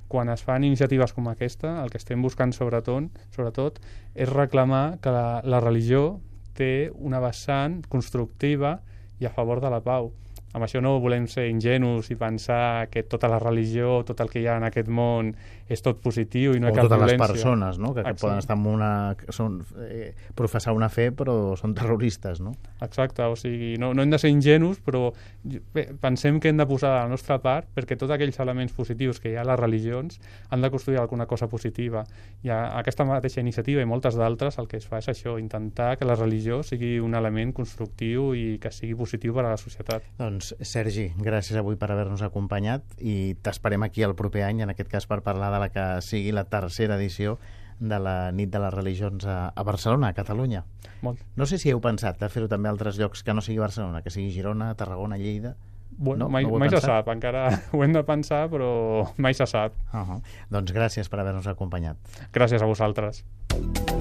quan 0.09 0.29
es 0.33 0.43
fan 0.47 0.65
iniciatives 0.65 1.13
com 1.13 1.29
aquesta, 1.29 1.83
el 1.83 1.91
que 1.93 2.01
estem 2.01 2.23
buscant 2.23 2.55
sobretot, 2.57 3.11
sobretot 3.35 3.81
és 4.15 4.31
reclamar 4.31 4.99
que 5.03 5.13
la, 5.13 5.41
la 5.45 5.61
religió 5.61 6.21
té 6.55 6.91
una 6.95 7.21
vessant 7.23 7.83
constructiva 7.91 8.79
i 9.21 9.27
a 9.27 9.33
favor 9.35 9.61
de 9.63 9.71
la 9.71 9.83
pau 9.85 10.13
amb 10.55 10.65
això 10.69 10.81
no 10.83 10.95
volem 11.03 11.27
ser 11.31 11.49
ingenus 11.51 12.13
i 12.15 12.17
pensar 12.19 12.87
que 12.91 13.03
tota 13.11 13.27
la 13.31 13.41
religió, 13.43 14.03
tot 14.07 14.21
el 14.23 14.31
que 14.31 14.39
hi 14.41 14.47
ha 14.47 14.55
en 14.61 14.69
aquest 14.69 14.87
món 14.87 15.33
és 15.67 15.83
tot 15.83 15.99
positiu 16.05 16.55
i 16.55 16.61
no 16.63 16.69
o 16.69 16.71
hi 16.71 16.73
ha 16.73 16.77
cap 16.77 16.87
totes 16.87 17.01
violència. 17.01 17.19
les 17.19 17.33
persones, 17.33 17.79
no? 17.83 17.91
que, 17.97 18.05
que 18.07 18.15
poden 18.21 18.39
estar 18.39 18.57
en 18.57 18.69
una... 18.71 18.91
Són, 19.35 19.57
eh, 19.83 20.13
professar 20.39 20.75
una 20.77 20.91
fe 20.93 21.09
però 21.17 21.55
són 21.59 21.75
terroristes, 21.75 22.39
no? 22.45 22.53
Exacte, 22.85 23.25
o 23.27 23.35
sigui, 23.39 23.73
no, 23.83 23.91
no 23.97 24.05
hem 24.05 24.13
de 24.15 24.21
ser 24.23 24.31
ingenus, 24.31 24.79
però 24.85 25.09
bé, 25.43 25.89
pensem 26.01 26.39
que 26.39 26.53
hem 26.53 26.61
de 26.61 26.69
posar 26.71 26.93
la 27.01 27.09
nostra 27.11 27.41
part 27.43 27.67
perquè 27.75 27.99
tots 27.99 28.15
aquells 28.15 28.39
elements 28.45 28.77
positius 28.77 29.19
que 29.19 29.33
hi 29.33 29.37
ha 29.39 29.43
a 29.43 29.49
les 29.51 29.59
religions 29.59 30.21
han 30.55 30.63
de 30.63 30.71
construir 30.71 31.01
alguna 31.03 31.27
cosa 31.27 31.49
positiva. 31.51 32.05
I 32.47 32.55
a, 32.55 32.61
aquesta 32.79 33.07
mateixa 33.09 33.43
iniciativa 33.43 33.83
i 33.83 33.91
moltes 33.91 34.15
d'altres 34.21 34.61
el 34.63 34.71
que 34.71 34.79
es 34.79 34.87
fa 34.87 35.03
és 35.03 35.11
això, 35.11 35.35
intentar 35.41 35.97
que 35.99 36.07
la 36.07 36.15
religió 36.21 36.63
sigui 36.63 37.01
un 37.03 37.19
element 37.19 37.55
constructiu 37.57 38.31
i 38.39 38.61
que 38.63 38.71
sigui 38.71 38.95
positiu 38.99 39.35
per 39.35 39.49
a 39.49 39.51
la 39.57 39.61
societat. 39.61 40.07
Doncs 40.21 40.44
Sergi, 40.61 41.09
gràcies 41.17 41.57
avui 41.59 41.77
per 41.81 41.91
haver-nos 41.93 42.23
acompanyat 42.27 42.97
i 43.01 43.35
t'esperem 43.43 43.87
aquí 43.87 44.05
el 44.05 44.17
proper 44.19 44.45
any, 44.45 44.63
en 44.65 44.73
aquest 44.73 44.91
cas 44.93 45.07
per 45.11 45.23
parlar 45.27 45.53
de 45.55 45.61
la 45.63 45.69
que 45.73 45.85
sigui 46.05 46.33
la 46.35 46.45
tercera 46.51 46.99
edició 47.01 47.39
de 47.81 47.99
la 47.99 48.33
nit 48.33 48.51
de 48.53 48.61
les 48.63 48.75
religions 48.75 49.27
a, 49.27 49.49
a 49.49 49.63
Barcelona, 49.67 50.13
a 50.13 50.17
Catalunya. 50.17 50.65
Molt. 51.03 51.23
No 51.37 51.47
sé 51.47 51.59
si 51.59 51.73
heu 51.73 51.81
pensat 51.85 52.21
de 52.21 52.31
fer-ho 52.33 52.49
també 52.49 52.71
a 52.71 52.75
altres 52.75 52.99
llocs 53.01 53.25
que 53.25 53.35
no 53.35 53.45
sigui 53.45 53.63
Barcelona, 53.63 54.03
que 54.03 54.13
sigui 54.15 54.33
Girona, 54.35 54.75
Tarragona, 54.75 55.21
Lleida... 55.21 55.57
Bueno, 55.97 56.25
no? 56.25 56.29
mai, 56.29 56.43
no 56.43 56.59
mai 56.59 56.73
se 56.73 56.81
sap, 56.83 57.07
encara 57.13 57.45
ho 57.73 57.85
hem 57.85 57.93
de 57.95 58.03
pensar, 58.03 58.49
però 58.51 59.05
mai 59.17 59.35
se 59.35 59.47
sap. 59.47 59.77
Uh 59.93 60.01
-huh. 60.03 60.21
Doncs 60.51 60.75
gràcies 60.75 61.09
per 61.09 61.21
haver-nos 61.21 61.47
acompanyat. 61.47 61.97
Gràcies 62.33 62.63
a 62.63 62.67
vosaltres. 62.67 63.25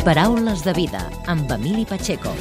Paraules 0.03 0.63
de 0.65 0.73
vida, 0.73 1.09
amb 1.27 1.51
Emili 1.51 1.85
Pacheco. 1.85 2.33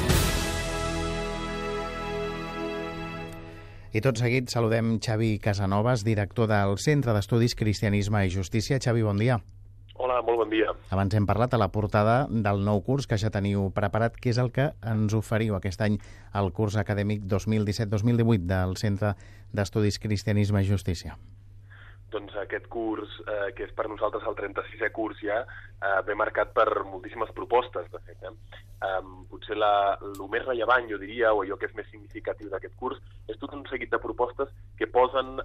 I 3.93 4.01
tot 4.01 4.17
seguit 4.17 4.49
saludem 4.49 4.95
Xavi 4.97 5.35
Casanovas, 5.37 6.01
director 6.01 6.47
del 6.49 6.79
Centre 6.81 7.13
d'Estudis 7.13 7.53
Cristianisme 7.53 8.23
i 8.25 8.31
Justícia. 8.33 8.79
Xavi, 8.81 9.03
bon 9.05 9.21
dia. 9.21 9.35
Hola, 10.01 10.15
molt 10.25 10.39
bon 10.41 10.49
dia. 10.49 10.71
Abans 10.89 11.13
hem 11.13 11.27
parlat 11.29 11.53
a 11.53 11.59
la 11.61 11.67
portada 11.69 12.15
del 12.25 12.63
nou 12.65 12.81
curs 12.81 13.05
que 13.05 13.19
ja 13.21 13.29
teniu 13.29 13.67
preparat. 13.75 14.17
Què 14.17 14.33
és 14.33 14.39
el 14.41 14.49
que 14.55 14.71
ens 14.81 15.13
oferiu 15.13 15.53
aquest 15.59 15.85
any 15.85 15.99
al 16.33 16.49
curs 16.57 16.79
acadèmic 16.81 17.21
2017-2018 17.29 18.49
del 18.49 18.73
Centre 18.81 19.13
d'Estudis 19.53 20.01
Cristianisme 20.01 20.65
i 20.65 20.71
Justícia? 20.73 21.13
Doncs 22.13 22.35
aquest 22.37 22.67
curs, 22.69 23.09
eh, 23.25 23.49
que 23.57 23.65
és 23.65 23.71
per 23.73 23.87
nosaltres 23.89 24.25
el 24.29 24.35
36è 24.37 24.91
curs 24.93 25.17
ja, 25.25 25.39
eh, 25.81 26.01
ve 26.05 26.13
marcat 26.13 26.53
per 26.53 26.67
moltíssimes 26.85 27.33
propostes, 27.33 27.89
de 27.89 28.01
fet. 28.05 28.21
Eh? 28.29 28.61
Um, 28.83 29.23
potser 29.31 29.55
la, 29.55 29.95
el 30.03 30.17
més 30.29 30.43
rellevant, 30.43 30.89
jo 30.91 30.97
diria, 30.99 31.31
o 31.31 31.41
allò 31.41 31.55
que 31.57 31.69
és 31.69 31.75
més 31.77 31.87
significatiu 31.89 32.49
d'aquest 32.51 32.75
curs, 32.75 32.99
és 33.31 33.39
tot 33.39 33.53
un 33.55 33.63
seguit 33.69 33.89
de 33.93 33.99
propostes 34.03 34.51
que 34.77 34.89
posen 34.91 35.37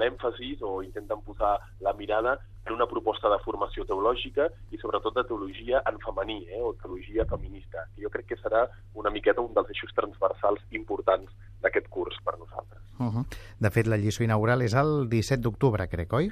l'èmfasis 0.00 0.64
o 0.66 0.80
intenten 0.82 1.22
posar 1.22 1.52
la 1.80 1.94
mirada 1.94 2.34
en 2.66 2.74
una 2.74 2.88
proposta 2.90 3.30
de 3.30 3.38
formació 3.44 3.86
teològica 3.86 4.48
i 4.74 4.80
sobretot 4.82 5.14
de 5.14 5.24
teologia 5.30 5.82
en 5.88 5.98
femení, 6.02 6.40
eh, 6.50 6.60
o 6.60 6.74
teologia 6.82 7.26
feminista, 7.30 7.86
jo 7.98 8.10
crec 8.10 8.32
que 8.32 8.40
serà 8.42 8.66
una 8.98 9.14
miqueta 9.14 9.42
un 9.42 9.54
dels 9.54 9.70
eixos 9.74 9.94
transversals 9.94 10.62
importants 10.70 11.30
d'aquest 11.62 11.88
curs 11.88 12.18
per 12.24 12.38
nosaltres. 12.38 12.80
Uh 12.98 13.10
-huh. 13.12 13.24
De 13.58 13.70
fet, 13.70 13.86
la 13.86 13.96
lliçó 13.96 14.24
inaugural 14.24 14.62
és 14.62 14.74
el 14.74 15.08
17 15.08 15.42
d'octubre, 15.42 15.88
crec, 15.88 16.12
oi? 16.12 16.30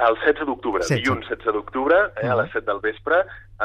El 0.00 0.16
16 0.24 0.46
d'octubre, 0.48 0.84
dilluns 0.88 1.28
16 1.28 1.52
d'octubre, 1.52 1.96
eh, 2.16 2.24
uh 2.24 2.28
-huh. 2.28 2.32
a 2.32 2.42
les 2.42 2.52
7 2.52 2.64
del 2.64 2.80
vespre, 2.80 3.16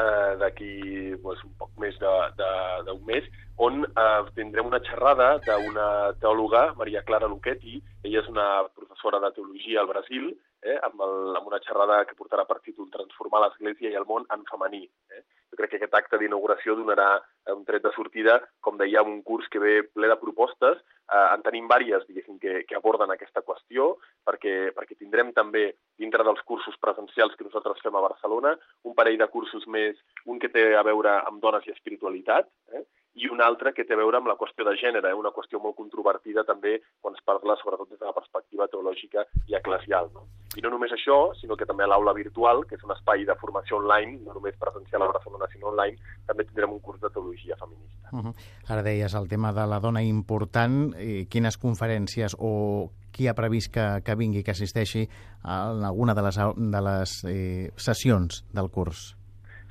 eh, 0.02 0.36
d'aquí 0.36 1.16
pues, 1.22 1.42
un 1.44 1.54
poc 1.56 1.70
més 1.78 1.94
d'un 1.98 3.02
mes, 3.06 3.24
on 3.56 3.84
eh, 3.84 4.22
tindrem 4.34 4.66
una 4.66 4.80
xerrada 4.80 5.38
d'una 5.38 6.12
teòloga, 6.20 6.74
Maria 6.76 7.02
Clara 7.02 7.26
Luchetti, 7.26 7.82
ella 8.02 8.20
és 8.20 8.28
una 8.28 8.68
professora 8.74 9.18
de 9.18 9.32
teologia 9.32 9.80
al 9.80 9.86
Brasil, 9.86 10.36
eh, 10.60 10.78
amb, 10.82 11.00
el, 11.00 11.36
amb 11.36 11.46
una 11.46 11.60
xerrada 11.66 12.04
que 12.04 12.16
portarà 12.18 12.44
per 12.44 12.60
títol 12.60 12.90
Transformar 12.90 13.40
l'Església 13.40 13.90
i 13.90 13.94
el 13.94 14.04
món 14.04 14.26
en 14.34 14.44
femení. 14.50 14.84
Eh? 15.10 15.22
Jo 15.56 15.62
crec 15.62 15.70
que 15.72 15.78
aquest 15.80 15.94
acte 15.96 16.18
d'inauguració 16.20 16.74
donarà 16.76 17.06
un 17.54 17.62
tret 17.64 17.80
de 17.80 17.92
sortida, 17.94 18.34
com 18.60 18.76
deia, 18.76 19.00
un 19.00 19.22
curs 19.24 19.46
que 19.48 19.62
ve 19.62 19.76
ple 19.88 20.10
de 20.10 20.16
propostes. 20.20 20.82
Eh, 21.08 21.26
en 21.32 21.44
tenim 21.46 21.70
vàries, 21.70 22.04
diguéssim, 22.04 22.36
que, 22.42 22.58
que 22.68 22.76
aborden 22.76 23.14
aquesta 23.14 23.40
qüestió, 23.46 23.94
perquè, 24.28 24.74
perquè 24.76 24.98
tindrem 24.98 25.32
també, 25.32 25.70
dintre 25.96 26.26
dels 26.28 26.42
cursos 26.44 26.76
presencials 26.82 27.38
que 27.38 27.46
nosaltres 27.48 27.80
fem 27.80 27.96
a 27.96 28.04
Barcelona, 28.04 28.52
un 28.84 28.92
parell 28.98 29.16
de 29.16 29.30
cursos 29.32 29.64
més, 29.66 29.96
un 30.28 30.42
que 30.42 30.52
té 30.52 30.74
a 30.76 30.84
veure 30.84 31.16
amb 31.22 31.40
dones 31.40 31.64
i 31.64 31.72
espiritualitat, 31.72 32.52
eh? 32.76 32.84
I 33.16 33.28
un 33.32 33.40
altre 33.40 33.72
que 33.72 33.84
té 33.88 33.96
a 33.96 34.00
veure 34.00 34.18
amb 34.20 34.28
la 34.28 34.36
qüestió 34.36 34.64
de 34.66 34.74
gènere, 34.76 35.10
eh? 35.10 35.16
una 35.16 35.32
qüestió 35.32 35.60
molt 35.62 35.76
controvertida 35.78 36.44
també 36.44 36.76
quan 37.00 37.16
es 37.16 37.24
parla 37.24 37.56
sobretot 37.56 37.88
des 37.88 38.00
de 38.00 38.04
la 38.04 38.12
perspectiva 38.16 38.68
teològica 38.68 39.24
i 39.48 39.56
eclesial. 39.56 40.10
No? 40.12 40.26
I 40.56 40.64
no 40.64 40.70
només 40.72 40.92
això, 40.92 41.16
sinó 41.40 41.56
que 41.56 41.66
també 41.68 41.84
a 41.84 41.88
l'aula 41.90 42.12
virtual, 42.16 42.64
que 42.68 42.76
és 42.76 42.84
un 42.84 42.92
espai 42.92 43.24
de 43.28 43.36
formació 43.40 43.80
online, 43.80 44.20
no 44.24 44.36
només 44.36 44.56
presencial 44.60 45.04
a 45.04 45.10
Barcelona, 45.14 45.48
sinó 45.52 45.72
online, 45.72 45.96
també 46.28 46.44
tindrem 46.44 46.76
un 46.76 46.80
curs 46.84 47.00
de 47.00 47.10
teologia 47.12 47.56
feminista. 47.56 48.12
Uh 48.12 48.20
-huh. 48.20 48.34
Ara 48.68 48.82
deies 48.82 49.14
el 49.14 49.28
tema 49.28 49.52
de 49.52 49.66
la 49.66 49.80
dona 49.80 50.02
important. 50.02 50.94
Eh, 50.96 51.26
quines 51.28 51.58
conferències 51.58 52.36
o 52.38 52.90
qui 53.12 53.28
ha 53.28 53.34
previst 53.34 53.72
que, 53.72 54.02
que 54.04 54.14
vingui, 54.14 54.42
que 54.42 54.50
assisteixi 54.50 55.08
a 55.42 55.70
alguna 55.70 56.14
de 56.14 56.22
les, 56.22 56.36
de 56.56 56.80
les 56.82 57.24
eh, 57.24 57.72
sessions 57.76 58.44
del 58.52 58.70
curs? 58.70 59.16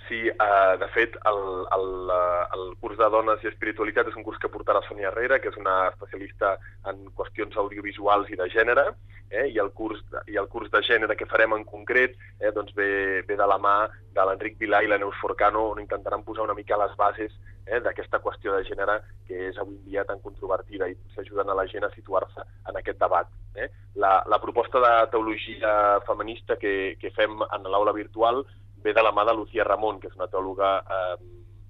Sí, 0.08 0.30
uh, 0.30 0.78
de 0.78 0.88
fet, 0.94 1.16
el, 1.26 1.40
el, 1.74 2.12
el 2.54 2.66
curs 2.78 2.98
de 3.00 3.08
Dones 3.10 3.42
i 3.42 3.50
Espiritualitat 3.50 4.12
és 4.12 4.18
un 4.20 4.26
curs 4.28 4.38
que 4.42 4.52
portarà 4.54 4.84
Sònia 4.86 5.10
Herrera, 5.10 5.40
que 5.42 5.50
és 5.50 5.58
una 5.58 5.88
especialista 5.90 6.52
en 6.92 7.08
qüestions 7.18 7.58
audiovisuals 7.58 8.30
i 8.30 8.38
de 8.38 8.46
gènere, 8.54 8.92
eh? 9.32 9.48
I, 9.50 9.58
el 9.64 9.72
curs, 9.74 10.04
i 10.30 10.38
el 10.38 10.46
curs 10.52 10.70
de 10.70 10.84
gènere 10.86 11.18
que 11.18 11.26
farem 11.26 11.56
en 11.58 11.66
concret 11.66 12.14
eh, 12.40 12.52
doncs 12.54 12.76
ve, 12.78 13.24
ve 13.26 13.38
de 13.40 13.48
la 13.50 13.58
mà 13.58 13.76
de 14.16 14.26
l'Enric 14.30 14.60
Vilà 14.62 14.84
i 14.86 14.92
la 14.92 15.00
Neus 15.02 15.18
Forcano, 15.22 15.72
on 15.74 15.82
intentaran 15.82 16.24
posar 16.28 16.46
una 16.46 16.56
mica 16.58 16.78
les 16.78 16.94
bases 17.00 17.34
eh, 17.66 17.82
d'aquesta 17.82 18.22
qüestió 18.22 18.54
de 18.54 18.62
gènere 18.68 19.00
que 19.26 19.48
és 19.50 19.58
avui 19.58 19.80
dia 19.88 20.06
tan 20.06 20.22
controvertida 20.22 20.88
i 20.92 20.94
s'ajuden 21.16 21.50
a 21.50 21.58
la 21.58 21.66
gent 21.72 21.88
a 21.88 21.90
situar-se 21.96 22.46
en 22.70 22.78
aquest 22.78 23.02
debat. 23.02 23.32
Eh? 23.56 23.72
La, 23.96 24.20
la 24.30 24.40
proposta 24.44 24.84
de 24.84 24.94
teologia 25.10 25.74
feminista 26.06 26.60
que, 26.62 26.96
que 27.02 27.12
fem 27.16 27.42
en 27.50 27.68
l'aula 27.72 27.96
virtual 27.96 28.44
ve 28.86 28.94
de 28.94 29.04
la 29.04 29.12
mà 29.12 29.26
de 29.26 29.34
Lucía 29.34 29.66
Ramon, 29.66 30.00
que 30.00 30.12
és 30.12 30.18
una 30.18 30.30
teòloga 30.30 30.78
eh, 30.86 31.16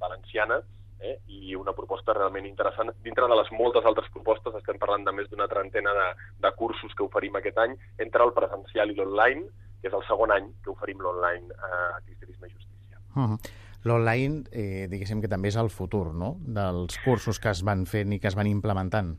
valenciana, 0.01 0.59
eh, 0.99 1.17
i 1.27 1.55
una 1.55 1.73
proposta 1.77 2.13
realment 2.13 2.47
interessant. 2.47 2.91
Dintre 3.03 3.27
de 3.31 3.37
les 3.39 3.51
moltes 3.55 3.85
altres 3.87 4.09
propostes, 4.13 4.55
estem 4.59 4.79
parlant 4.81 5.05
de 5.07 5.13
més 5.15 5.29
d'una 5.31 5.47
trentena 5.51 5.93
de, 5.95 6.07
de 6.43 6.51
cursos 6.59 6.95
que 6.95 7.05
oferim 7.07 7.37
aquest 7.39 7.61
any, 7.61 7.75
entre 8.03 8.25
el 8.27 8.33
presencial 8.35 8.91
i 8.91 8.97
l'online, 8.99 9.47
que 9.81 9.91
és 9.91 9.95
el 9.95 10.03
segon 10.09 10.33
any 10.35 10.49
que 10.63 10.73
oferim 10.73 11.03
l'online 11.03 11.51
eh, 11.53 11.91
a 11.93 12.01
Cristianisme 12.01 12.49
i 12.49 12.55
Justícia. 12.55 12.99
Uh 13.15 13.21
-huh. 13.29 13.39
L'online, 13.85 14.43
eh, 14.51 14.87
diguéssim 14.89 15.21
que 15.21 15.29
també 15.29 15.49
és 15.49 15.55
el 15.61 15.69
futur, 15.69 16.13
no?, 16.13 16.37
dels 16.39 16.97
cursos 17.05 17.39
que 17.39 17.49
es 17.49 17.61
van 17.63 17.85
fent 17.85 18.13
i 18.13 18.19
que 18.19 18.27
es 18.27 18.35
van 18.35 18.47
implementant. 18.47 19.17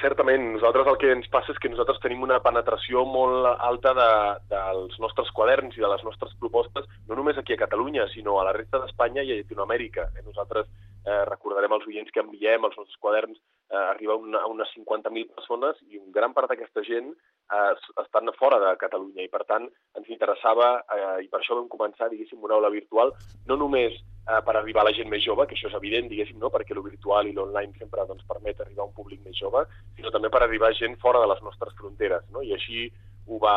Certament, 0.00 0.46
nosaltres 0.54 0.88
el 0.90 0.96
que 0.98 1.10
ens 1.14 1.28
passa 1.32 1.52
és 1.52 1.58
que 1.62 1.70
nosaltres 1.70 2.00
tenim 2.02 2.24
una 2.26 2.40
penetració 2.42 3.04
molt 3.06 3.46
alta 3.52 3.92
de, 3.96 4.08
dels 4.50 4.96
nostres 5.02 5.30
quaderns 5.36 5.76
i 5.78 5.84
de 5.84 5.90
les 5.90 6.02
nostres 6.06 6.32
propostes, 6.40 6.88
no 7.08 7.18
només 7.18 7.38
aquí 7.38 7.54
a 7.54 7.60
Catalunya, 7.60 8.08
sinó 8.12 8.38
a 8.40 8.46
la 8.48 8.54
resta 8.56 8.80
d'Espanya 8.82 9.22
i 9.22 9.32
a 9.32 9.38
Llatinoamèrica. 9.38 10.08
Eh? 10.16 10.24
Nosaltres 10.26 10.66
eh, 10.66 11.22
recordarem 11.30 11.76
els 11.76 11.86
oients 11.90 12.10
que 12.10 12.24
enviem 12.24 12.66
els 12.66 12.78
nostres 12.80 12.98
quaderns, 13.02 13.38
eh, 13.70 13.76
arriba 13.76 14.16
una, 14.18 14.40
a 14.42 14.50
unes 14.50 14.72
50.000 14.76 15.30
persones 15.36 15.78
i 15.90 16.00
un 16.00 16.10
gran 16.16 16.34
part 16.34 16.50
d'aquesta 16.50 16.82
gent 16.88 17.12
eh, 17.12 17.74
estan 18.02 18.32
fora 18.38 18.58
de 18.64 18.74
Catalunya 18.80 19.22
i, 19.26 19.30
per 19.30 19.44
tant, 19.50 19.68
ens 19.98 20.10
interessava, 20.10 20.74
eh, 20.96 21.22
i 21.26 21.30
per 21.30 21.42
això 21.42 21.60
vam 21.60 21.70
començar, 21.70 22.10
diguéssim, 22.10 22.42
una 22.42 22.58
aula 22.58 22.72
virtual, 22.74 23.14
no 23.46 23.60
només 23.60 24.00
eh, 24.24 24.40
per 24.46 24.56
arribar 24.56 24.82
a 24.84 24.88
la 24.88 24.94
gent 24.96 25.10
més 25.12 25.24
jove, 25.24 25.46
que 25.46 25.56
això 25.56 25.68
és 25.70 25.76
evident, 25.78 26.08
diguéssim, 26.10 26.38
no? 26.40 26.50
perquè 26.54 26.76
lo 26.76 26.84
virtual 26.86 27.28
i 27.28 27.34
l'online 27.36 27.76
sempre 27.78 28.06
doncs, 28.08 28.26
permet 28.28 28.60
arribar 28.60 28.86
a 28.86 28.90
un 28.90 28.96
públic 28.96 29.22
més 29.26 29.38
jove, 29.38 29.64
sinó 29.96 30.12
també 30.14 30.30
per 30.32 30.42
arribar 30.44 30.70
a 30.70 30.78
gent 30.78 30.96
fora 31.02 31.22
de 31.22 31.30
les 31.32 31.42
nostres 31.46 31.76
fronteres. 31.80 32.24
No? 32.32 32.42
I 32.42 32.54
així 32.56 32.88
ho 33.26 33.38
va, 33.40 33.56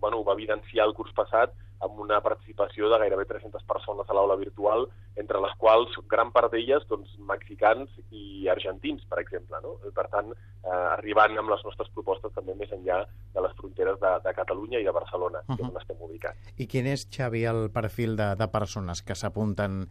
bueno, 0.00 0.20
ho 0.20 0.26
va 0.26 0.36
evidenciar 0.36 0.88
el 0.88 0.96
curs 0.96 1.14
passat 1.16 1.54
amb 1.84 1.98
una 2.00 2.20
participació 2.24 2.88
de 2.90 2.98
gairebé 3.02 3.26
300 3.28 3.64
persones 3.68 4.08
a 4.08 4.16
l'aula 4.16 4.36
virtual, 4.40 4.86
entre 5.20 5.40
les 5.42 5.52
quals 5.60 5.92
gran 6.10 6.32
part 6.32 6.52
d'elles 6.52 6.86
doncs, 6.88 7.12
mexicans 7.28 7.90
i 8.10 8.48
argentins, 8.52 9.04
per 9.10 9.20
exemple. 9.22 9.60
No? 9.64 9.76
Per 9.96 10.06
tant, 10.12 10.32
eh, 10.32 10.70
arribant 10.96 11.36
amb 11.36 11.52
les 11.52 11.64
nostres 11.66 11.92
propostes 11.94 12.34
també 12.36 12.56
més 12.56 12.72
enllà 12.72 13.02
de 13.06 13.44
les 13.44 13.54
fronteres 13.60 14.00
de, 14.00 14.12
de 14.24 14.34
Catalunya 14.40 14.80
i 14.80 14.88
de 14.88 14.96
Barcelona, 14.96 15.44
uh 15.44 15.44
-huh. 15.46 15.56
que 15.56 15.62
és 15.62 15.70
on 15.70 15.80
estem 15.80 15.96
ubicats. 16.00 16.52
I 16.56 16.66
quin 16.66 16.86
és, 16.86 17.08
Xavi, 17.10 17.44
el 17.44 17.70
perfil 17.70 18.16
de, 18.16 18.34
de 18.36 18.48
persones 18.48 19.02
que 19.02 19.14
s'apunten 19.14 19.88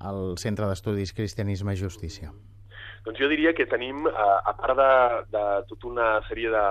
al 0.00 0.38
Centre 0.38 0.66
d'Estudis 0.66 1.12
Cristianisme 1.12 1.72
i 1.72 1.76
Justícia? 1.76 2.32
Doncs 3.04 3.18
jo 3.18 3.28
diria 3.28 3.54
que 3.54 3.66
tenim, 3.66 4.06
a, 4.06 4.42
a 4.44 4.54
part 4.54 4.76
de, 4.76 4.92
de 5.38 5.44
tota 5.68 5.86
una 5.88 6.20
sèrie 6.28 6.50
de, 6.50 6.66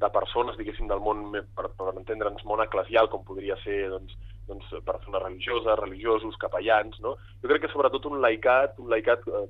de 0.00 0.10
persones, 0.12 0.56
diguéssim, 0.58 0.88
del 0.90 1.00
món, 1.00 1.30
per, 1.56 1.70
per 1.78 1.92
entendre'ns, 1.94 2.44
món 2.48 2.62
eclesial, 2.64 3.08
com 3.12 3.24
podria 3.24 3.56
ser 3.62 3.86
doncs, 3.92 4.16
doncs, 4.48 4.74
persones 4.84 5.22
religioses, 5.22 5.78
religiosos, 5.80 6.36
capellans, 6.42 7.00
no? 7.04 7.16
Jo 7.42 7.52
crec 7.52 7.64
que 7.64 7.72
sobretot 7.72 8.10
un 8.10 8.20
laicat, 8.20 8.76
un 8.82 8.92
laicat 8.92 9.24
eh, 9.30 9.46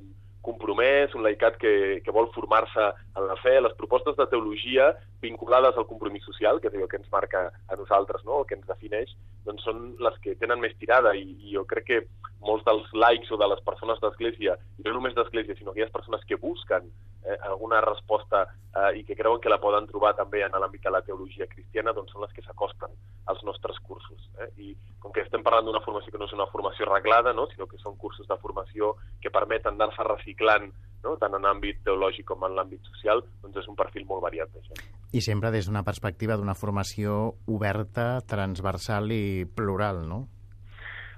compromès, 0.46 1.14
un 1.18 1.24
laicat 1.26 1.58
que, 1.58 1.72
que 2.04 2.14
vol 2.14 2.30
formar-se 2.34 2.84
en 3.18 3.26
la 3.26 3.36
fe, 3.42 3.56
les 3.60 3.74
propostes 3.80 4.14
de 4.18 4.28
teologia 4.30 4.92
vinculades 5.24 5.74
al 5.76 5.88
compromís 5.90 6.24
social, 6.28 6.60
que 6.62 6.70
és 6.70 6.78
el 6.78 6.86
que 6.90 7.00
ens 7.00 7.10
marca 7.10 7.48
a 7.50 7.78
nosaltres, 7.80 8.22
no? 8.28 8.40
el 8.40 8.46
que 8.46 8.54
ens 8.58 8.68
defineix, 8.70 9.10
doncs 9.48 9.66
són 9.66 9.88
les 10.06 10.20
que 10.22 10.36
tenen 10.38 10.62
més 10.62 10.76
tirada 10.78 11.16
i, 11.18 11.26
i 11.42 11.56
jo 11.56 11.66
crec 11.66 11.88
que 11.90 12.00
molts 12.46 12.66
dels 12.68 12.86
laics 12.94 13.32
o 13.34 13.40
de 13.40 13.50
les 13.50 13.62
persones 13.66 13.98
d'Església, 14.02 14.54
i 14.78 14.86
no 14.86 14.94
només 14.94 15.16
d'Església, 15.18 15.58
sinó 15.58 15.74
aquelles 15.74 15.94
persones 15.94 16.22
que 16.30 16.38
busquen 16.38 16.86
eh, 17.26 17.36
alguna 17.42 17.80
resposta 17.80 18.46
eh, 18.46 18.98
i 19.00 19.04
que 19.04 19.16
creuen 19.18 19.40
que 19.42 19.50
la 19.50 19.60
poden 19.62 19.88
trobar 19.90 20.14
també 20.16 20.44
en 20.46 20.54
l'àmbit 20.54 20.86
de 20.86 20.92
la 20.94 21.02
teologia 21.02 21.48
cristiana, 21.50 21.94
doncs 21.96 22.14
són 22.14 22.24
les 22.24 22.32
que 22.32 22.44
s'acosten 22.46 22.94
als 23.26 23.42
nostres 23.44 23.78
cursos. 23.82 24.30
Eh? 24.40 24.50
I 24.56 24.74
com 25.02 25.12
que 25.12 25.24
estem 25.26 25.42
parlant 25.46 25.66
d'una 25.66 25.82
formació 25.84 26.14
que 26.14 26.22
no 26.22 26.30
és 26.30 26.36
una 26.36 26.48
formació 26.52 26.88
reglada, 26.88 27.34
no? 27.34 27.48
sinó 27.50 27.66
que 27.66 27.80
són 27.82 27.98
cursos 27.98 28.28
de 28.28 28.38
formació 28.42 28.94
que 29.20 29.34
permeten 29.34 29.74
anar-se 29.74 30.06
reciclant 30.06 30.70
no? 31.04 31.16
tant 31.20 31.34
en 31.36 31.44
l'àmbit 31.46 31.82
teològic 31.86 32.26
com 32.30 32.46
en 32.46 32.54
l'àmbit 32.56 32.86
social, 32.92 33.24
doncs 33.42 33.62
és 33.62 33.68
un 33.70 33.78
perfil 33.78 34.06
molt 34.08 34.24
variat 34.24 34.52
d'això. 34.54 34.78
I 35.16 35.22
sempre 35.22 35.52
des 35.54 35.68
d'una 35.68 35.84
perspectiva 35.86 36.36
d'una 36.36 36.56
formació 36.58 37.36
oberta, 37.46 38.20
transversal 38.26 39.12
i 39.14 39.46
plural, 39.46 40.02
no? 40.08 40.26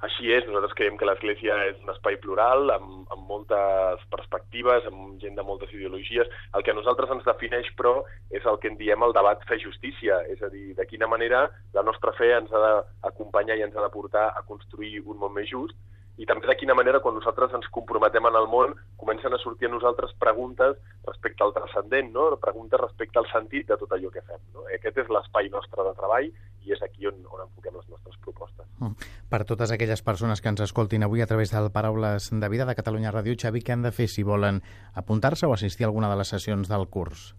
Així 0.06 0.30
és, 0.30 0.44
nosaltres 0.46 0.76
creiem 0.78 0.96
que 0.98 1.06
l'Església 1.08 1.56
és 1.72 1.78
un 1.82 1.90
espai 1.90 2.18
plural, 2.22 2.70
amb, 2.70 3.08
amb 3.14 3.24
moltes 3.26 4.04
perspectives, 4.12 4.86
amb 4.86 5.18
gent 5.22 5.34
de 5.34 5.44
moltes 5.46 5.72
ideologies. 5.74 6.30
El 6.54 6.62
que 6.62 6.70
a 6.70 6.76
nosaltres 6.78 7.10
ens 7.16 7.26
defineix, 7.26 7.72
però, 7.80 7.96
és 8.30 8.46
el 8.46 8.60
que 8.62 8.70
en 8.70 8.78
diem 8.78 9.02
el 9.02 9.16
debat 9.16 9.42
fe 9.50 9.58
justícia, 9.58 10.20
és 10.30 10.42
a 10.46 10.52
dir, 10.54 10.70
de 10.78 10.86
quina 10.86 11.10
manera 11.10 11.48
la 11.74 11.82
nostra 11.82 12.14
fe 12.14 12.30
ens 12.36 12.54
ha 12.54 12.62
d'acompanyar 12.62 13.58
i 13.58 13.66
ens 13.66 13.74
ha 13.74 13.86
de 13.86 13.94
portar 13.94 14.28
a 14.30 14.44
construir 14.46 15.00
un 15.02 15.18
món 15.18 15.34
més 15.34 15.50
just, 15.50 15.74
i 16.18 16.26
també 16.26 16.50
de 16.50 16.56
quina 16.58 16.74
manera 16.74 16.98
quan 17.00 17.14
nosaltres 17.14 17.52
ens 17.54 17.68
comprometem 17.74 18.26
en 18.26 18.36
el 18.40 18.48
món 18.50 18.74
comencen 18.98 19.34
a 19.34 19.38
sortir 19.38 19.68
a 19.68 19.72
nosaltres 19.72 20.14
preguntes 20.18 20.76
respecte 21.06 21.44
al 21.44 21.54
transcendent, 21.54 22.10
no? 22.12 22.28
preguntes 22.42 22.80
respecte 22.80 23.20
al 23.22 23.28
sentit 23.30 23.68
de 23.70 23.78
tot 23.78 23.94
allò 23.94 24.10
que 24.10 24.24
fem. 24.26 24.40
No? 24.54 24.66
Aquest 24.74 24.98
és 25.04 25.12
l'espai 25.14 25.50
nostre 25.54 25.86
de 25.86 25.94
treball 25.98 26.28
i 26.66 26.74
és 26.74 26.82
aquí 26.82 27.06
on, 27.06 27.22
on 27.30 27.44
enfoquem 27.46 27.76
les 27.78 27.86
nostres 27.88 28.18
propostes. 28.24 28.66
Mm. 28.82 29.10
Per 29.30 29.42
totes 29.46 29.72
aquelles 29.74 30.02
persones 30.02 30.42
que 30.42 30.50
ens 30.50 30.64
escoltin 30.66 31.06
avui 31.06 31.22
a 31.22 31.28
través 31.30 31.54
del 31.54 31.70
Paraules 31.70 32.30
de 32.34 32.48
Vida 32.50 32.66
de 32.66 32.74
Catalunya 32.78 33.14
Ràdio, 33.14 33.38
Xavi, 33.38 33.62
què 33.62 33.76
han 33.76 33.86
de 33.86 33.94
fer 33.94 34.08
si 34.10 34.26
volen 34.26 34.62
apuntar-se 34.98 35.46
o 35.46 35.54
assistir 35.54 35.86
a 35.86 35.92
alguna 35.92 36.10
de 36.10 36.18
les 36.18 36.34
sessions 36.34 36.68
del 36.68 36.88
curs? 36.90 37.30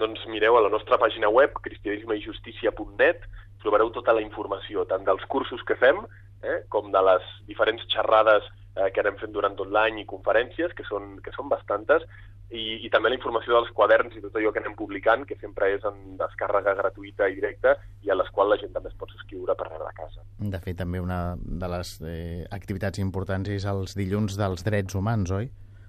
Doncs 0.00 0.26
mireu 0.28 0.56
a 0.58 0.64
la 0.64 0.72
nostra 0.72 0.98
pàgina 1.00 1.30
web, 1.32 1.56
cristianismeijustícia.net, 1.64 3.24
trobareu 3.64 3.92
tota 3.94 4.12
la 4.12 4.22
informació, 4.24 4.84
tant 4.90 5.04
dels 5.06 5.24
cursos 5.32 5.62
que 5.64 5.78
fem 5.80 6.04
eh, 6.42 6.62
com 6.68 6.90
de 6.92 7.02
les 7.08 7.30
diferents 7.48 7.86
xerrades 7.92 8.44
eh, 8.76 8.90
que 8.92 9.00
anem 9.02 9.18
fent 9.20 9.32
durant 9.32 9.56
tot 9.56 9.70
l'any 9.70 10.02
i 10.02 10.08
conferències, 10.08 10.74
que 10.76 10.84
són, 10.88 11.16
que 11.24 11.34
són 11.36 11.48
bastantes, 11.52 12.06
i, 12.52 12.84
i 12.84 12.90
també 12.92 13.10
la 13.10 13.16
informació 13.16 13.54
dels 13.54 13.70
quaderns 13.76 14.16
i 14.16 14.22
tot 14.22 14.36
allò 14.36 14.52
que 14.52 14.60
anem 14.60 14.74
publicant, 14.76 15.24
que 15.28 15.38
sempre 15.40 15.70
és 15.72 15.84
en 15.88 16.18
descàrrega 16.20 16.74
gratuïta 16.78 17.28
i 17.30 17.38
directa 17.38 17.76
i 18.04 18.12
a 18.12 18.16
les 18.18 18.28
quals 18.34 18.52
la 18.52 18.58
gent 18.60 18.74
també 18.74 18.92
es 18.92 18.98
pot 19.00 19.12
subscriure 19.14 19.56
per 19.56 19.70
rebre 19.70 19.88
a 19.88 19.96
casa. 19.96 20.24
De 20.38 20.60
fet, 20.60 20.76
també 20.82 21.00
una 21.00 21.36
de 21.38 21.70
les 21.72 21.94
eh, 22.04 22.44
activitats 22.52 23.00
importants 23.02 23.48
és 23.52 23.66
els 23.68 23.96
dilluns 23.96 24.36
dels 24.40 24.66
drets 24.68 24.98
humans, 24.98 25.32
oi? 25.32 25.48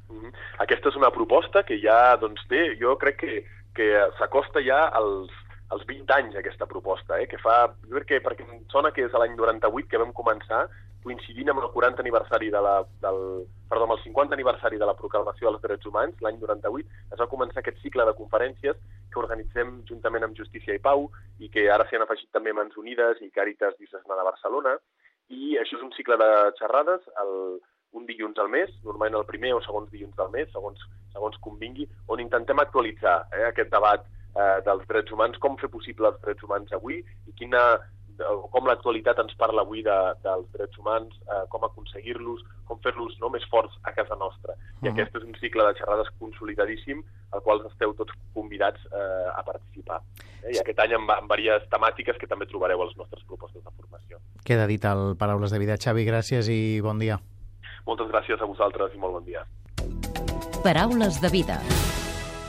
Mm 0.09 0.21
-hmm. 0.21 0.31
Aquesta 0.63 0.89
és 0.89 0.95
una 0.95 1.11
proposta 1.11 1.63
que 1.63 1.79
ja 1.81 2.15
doncs, 2.17 2.47
té, 2.47 2.77
jo 2.79 2.97
crec 2.97 3.17
que, 3.19 3.43
que 3.75 3.89
s'acosta 4.17 4.61
ja 4.61 4.87
als, 4.87 5.31
als 5.69 5.86
20 5.89 6.12
anys 6.13 6.36
aquesta 6.36 6.67
proposta, 6.69 7.19
eh, 7.19 7.28
que 7.28 7.39
fa, 7.41 7.67
jo 7.88 7.95
crec 7.99 8.10
que, 8.10 8.23
perquè 8.26 8.45
em 8.45 8.65
sona 8.73 8.91
que 8.91 9.06
és 9.06 9.13
l'any 9.13 9.36
98 9.38 9.89
que 9.89 10.02
vam 10.02 10.13
començar, 10.15 10.67
coincidint 11.04 11.52
amb 11.52 11.62
el 11.62 11.69
40 11.73 12.02
aniversari 12.02 12.49
de 12.54 12.62
la, 12.63 12.76
del, 13.04 13.19
perdó, 13.69 13.88
amb 13.88 13.97
el 13.97 14.04
50 14.06 14.38
aniversari 14.38 14.80
de 14.80 14.88
la 14.88 14.95
proclamació 14.99 15.52
dels 15.52 15.63
drets 15.63 15.89
humans, 15.89 16.15
l'any 16.23 16.39
98, 16.39 16.88
es 17.12 17.19
va 17.19 17.30
començar 17.32 17.60
aquest 17.62 17.82
cicle 17.84 18.06
de 18.08 18.15
conferències 18.19 18.80
que 19.12 19.21
organitzem 19.21 19.82
juntament 19.89 20.26
amb 20.28 20.38
Justícia 20.39 20.76
i 20.78 20.82
Pau 20.84 21.10
i 21.43 21.52
que 21.54 21.67
ara 21.73 21.86
s'hi 21.88 21.99
han 21.99 22.08
afegit 22.08 22.32
també 22.32 22.56
Mans 22.56 22.80
Unides 22.80 23.21
i 23.21 23.32
Càritas 23.36 23.76
Diocesana 23.80 24.19
de 24.19 24.28
Barcelona. 24.30 24.78
I 25.30 25.58
això 25.60 25.78
és 25.78 25.86
un 25.86 25.93
cicle 25.97 26.17
de 26.19 26.32
xerrades, 26.60 27.06
el, 27.21 27.60
un 27.99 28.08
dilluns 28.08 28.39
al 28.39 28.49
mes, 28.49 28.71
normalment 28.88 29.21
el 29.21 29.30
primer 29.30 29.54
o 29.58 29.62
segons 29.65 29.91
dilluns 29.91 30.15
del 30.17 30.32
mes, 30.34 30.49
segons, 30.56 30.82
segons 31.13 31.39
convingui, 31.45 31.88
on 32.08 32.23
intentem 32.23 32.60
actualitzar 32.63 33.19
eh, 33.32 33.47
aquest 33.52 33.71
debat 33.73 34.08
eh, 34.35 34.59
dels 34.65 34.85
drets 34.89 35.11
humans, 35.11 35.39
com 35.39 35.57
fer 35.61 35.69
possible 35.73 36.09
els 36.09 36.21
drets 36.23 36.43
humans 36.45 36.71
avui 36.75 37.01
i 37.01 37.35
quina, 37.39 37.63
com 38.53 38.67
l'actualitat 38.69 39.19
ens 39.23 39.33
parla 39.39 39.63
avui 39.63 39.81
de, 39.85 39.95
dels 40.23 40.45
drets 40.53 40.77
humans, 40.77 41.15
eh, 41.25 41.43
com 41.49 41.65
aconseguir-los, 41.65 42.43
com 42.69 42.79
fer-los 42.85 43.15
no, 43.21 43.31
més 43.33 43.45
forts 43.49 43.73
a 43.89 43.93
casa 43.95 44.15
nostra. 44.19 44.53
I 44.53 44.59
uh 44.59 44.81
-huh. 44.81 44.93
aquest 44.93 45.15
és 45.15 45.23
un 45.23 45.35
cicle 45.39 45.63
de 45.63 45.73
xerrades 45.79 46.09
consolidadíssim 46.19 47.03
al 47.31 47.41
qual 47.41 47.65
esteu 47.65 47.93
tots 47.93 48.13
convidats 48.33 48.79
eh, 48.91 49.29
a 49.39 49.43
participar. 49.43 50.01
Eh? 50.43 50.53
I 50.53 50.59
aquest 50.59 50.79
any 50.79 50.93
amb, 50.93 51.09
amb 51.09 51.35
diverses 51.35 51.69
temàtiques 51.69 52.17
que 52.17 52.27
també 52.27 52.45
trobareu 52.45 52.81
a 52.81 52.85
les 52.85 52.97
nostres 52.97 53.23
propostes 53.23 53.63
de 53.63 53.71
formació. 53.71 54.17
Queda 54.45 54.67
dit 54.67 54.83
el 54.85 55.15
Paraules 55.17 55.51
de 55.51 55.59
Vida. 55.59 55.77
Xavi, 55.77 56.05
gràcies 56.05 56.49
i 56.49 56.81
bon 56.81 56.99
dia. 56.99 57.19
Moltes 57.85 58.07
gràcies 58.07 58.41
a 58.41 58.45
vosaltres 58.45 58.93
i 58.93 58.97
molt 58.97 59.13
bon 59.13 59.25
dia. 59.25 59.45
Paraules 60.63 61.19
de 61.19 61.29
Vida 61.29 62.02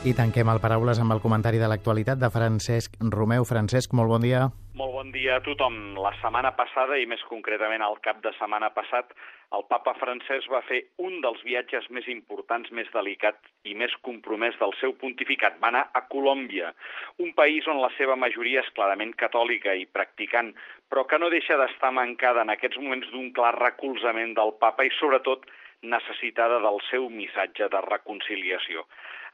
I 0.05 0.11
tanquem 0.13 0.45
el 0.51 0.59
Paraules 0.61 0.99
amb 1.01 1.15
el 1.15 1.19
comentari 1.23 1.57
de 1.57 1.65
l'actualitat 1.65 2.19
de 2.21 2.27
Francesc 2.29 2.99
Romeu. 3.09 3.41
Francesc, 3.49 3.95
molt 3.97 4.11
bon 4.11 4.21
dia. 4.21 4.43
Molt 4.77 4.93
bon 4.93 5.09
dia 5.09 5.39
a 5.39 5.41
tothom. 5.41 5.95
La 5.97 6.11
setmana 6.19 6.51
passada, 6.53 6.99
i 7.01 7.07
més 7.09 7.23
concretament 7.25 7.81
al 7.81 7.97
cap 8.05 8.19
de 8.21 8.29
setmana 8.37 8.69
passat, 8.75 9.15
el 9.57 9.65
papa 9.65 9.95
francès 9.97 10.45
va 10.53 10.61
fer 10.69 10.83
un 11.01 11.17
dels 11.25 11.41
viatges 11.47 11.89
més 11.89 12.05
importants, 12.13 12.69
més 12.69 12.91
delicat 12.93 13.41
i 13.65 13.73
més 13.73 13.97
compromès 14.05 14.61
del 14.61 14.77
seu 14.77 14.93
pontificat. 14.93 15.57
Va 15.57 15.73
anar 15.73 15.87
a 15.97 16.05
Colòmbia, 16.05 16.75
un 17.25 17.33
país 17.33 17.65
on 17.65 17.81
la 17.81 17.89
seva 17.97 18.13
majoria 18.13 18.61
és 18.61 18.73
clarament 18.77 19.17
catòlica 19.17 19.73
i 19.73 19.89
practicant, 19.89 20.53
però 20.85 21.07
que 21.09 21.17
no 21.17 21.33
deixa 21.33 21.57
d'estar 21.57 21.95
mancada 21.97 22.45
en 22.45 22.53
aquests 22.53 22.77
moments 22.77 23.09
d'un 23.09 23.33
clar 23.33 23.55
recolzament 23.57 24.37
del 24.37 24.53
papa 24.61 24.85
i, 24.85 24.93
sobretot, 25.01 25.49
necessitada 25.91 26.59
del 26.63 26.79
seu 26.89 27.09
missatge 27.09 27.69
de 27.71 27.81
reconciliació. 27.87 28.85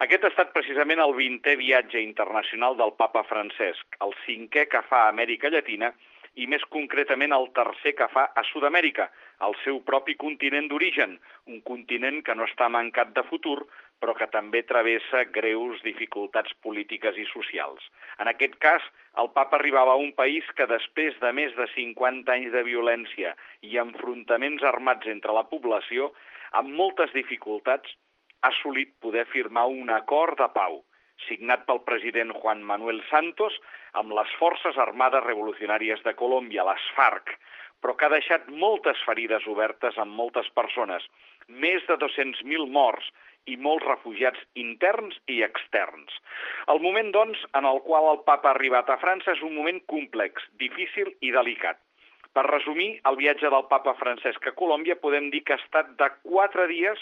Aquest 0.05 0.23
ha 0.25 0.31
estat 0.31 0.53
precisament 0.53 1.01
el 1.03 1.13
20è 1.17 1.57
viatge 1.59 2.01
internacional 2.01 2.77
del 2.79 2.95
papa 2.97 3.21
Francesc, 3.29 3.99
el 4.05 4.15
cinquè 4.25 4.67
que 4.71 4.81
fa 4.89 5.05
a 5.05 5.11
Amèrica 5.11 5.51
Llatina 5.53 5.91
i 6.39 6.47
més 6.47 6.63
concretament 6.73 7.35
el 7.35 7.49
tercer 7.57 7.93
que 7.99 8.07
fa 8.13 8.29
a 8.35 8.43
Sud-amèrica, 8.49 9.09
el 9.47 9.55
seu 9.63 9.81
propi 9.87 10.15
continent 10.15 10.69
d'origen, 10.71 11.17
un 11.51 11.61
continent 11.67 12.21
que 12.25 12.35
no 12.37 12.47
està 12.47 12.69
mancat 12.71 13.11
de 13.17 13.23
futur, 13.27 13.59
però 14.01 14.15
que 14.17 14.27
també 14.33 14.63
travessa 14.65 15.25
greus 15.35 15.81
dificultats 15.85 16.53
polítiques 16.65 17.17
i 17.21 17.27
socials. 17.29 17.83
En 18.17 18.31
aquest 18.31 18.57
cas, 18.63 18.85
el 19.21 19.29
papa 19.35 19.59
arribava 19.59 19.93
a 19.93 20.01
un 20.01 20.15
país 20.17 20.47
que 20.57 20.65
després 20.71 21.19
de 21.21 21.33
més 21.37 21.53
de 21.57 21.67
50 21.75 22.33
anys 22.33 22.51
de 22.55 22.63
violència 22.65 23.35
i 23.61 23.77
enfrontaments 23.83 24.65
armats 24.65 25.11
entre 25.13 25.35
la 25.37 25.45
població 25.51 26.09
amb 26.59 26.73
moltes 26.77 27.13
dificultats, 27.15 27.91
ha 28.41 28.49
assolit 28.49 28.93
poder 29.03 29.27
firmar 29.29 29.67
un 29.69 29.91
acord 29.93 30.39
de 30.41 30.47
pau, 30.55 30.81
signat 31.27 31.65
pel 31.67 31.83
president 31.85 32.33
Juan 32.41 32.63
Manuel 32.65 33.01
Santos 33.09 33.57
amb 34.01 34.13
les 34.17 34.31
Forces 34.39 34.77
Armades 34.81 35.23
Revolucionàries 35.27 36.01
de 36.05 36.15
Colòmbia, 36.17 36.65
les 36.65 36.87
FARC, 36.95 37.35
però 37.81 37.95
que 37.97 38.07
ha 38.07 38.13
deixat 38.13 38.47
moltes 38.63 39.01
ferides 39.05 39.45
obertes 39.49 39.97
amb 40.01 40.17
moltes 40.17 40.49
persones, 40.57 41.05
més 41.47 41.85
de 41.89 41.97
200.000 42.01 42.67
morts 42.69 43.09
i 43.49 43.57
molts 43.57 43.85
refugiats 43.87 44.41
interns 44.63 45.17
i 45.35 45.41
externs. 45.45 46.17
El 46.73 46.81
moment, 46.83 47.09
doncs, 47.13 47.41
en 47.57 47.65
el 47.65 47.81
qual 47.85 48.09
el 48.11 48.21
papa 48.27 48.51
ha 48.51 48.57
arribat 48.57 48.89
a 48.89 48.99
França 49.01 49.33
és 49.33 49.41
un 49.45 49.55
moment 49.57 49.81
complex, 49.93 50.45
difícil 50.61 51.09
i 51.21 51.33
delicat. 51.33 51.81
Per 52.37 52.43
resumir, 52.47 52.89
el 53.09 53.17
viatge 53.19 53.49
del 53.51 53.65
papa 53.71 53.93
Francesc 53.99 54.45
a 54.47 54.53
Colòmbia 54.59 54.95
podem 54.99 55.29
dir 55.33 55.43
que 55.43 55.57
ha 55.57 55.61
estat 55.61 55.89
de 55.99 56.07
quatre 56.23 56.67
dies 56.71 57.01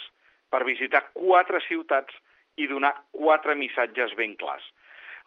per 0.50 0.66
visitar 0.66 1.04
quatre 1.14 1.62
ciutats 1.68 2.16
i 2.58 2.68
donar 2.72 2.96
quatre 3.16 3.56
missatges 3.56 4.16
ben 4.18 4.34
clars. 4.40 4.66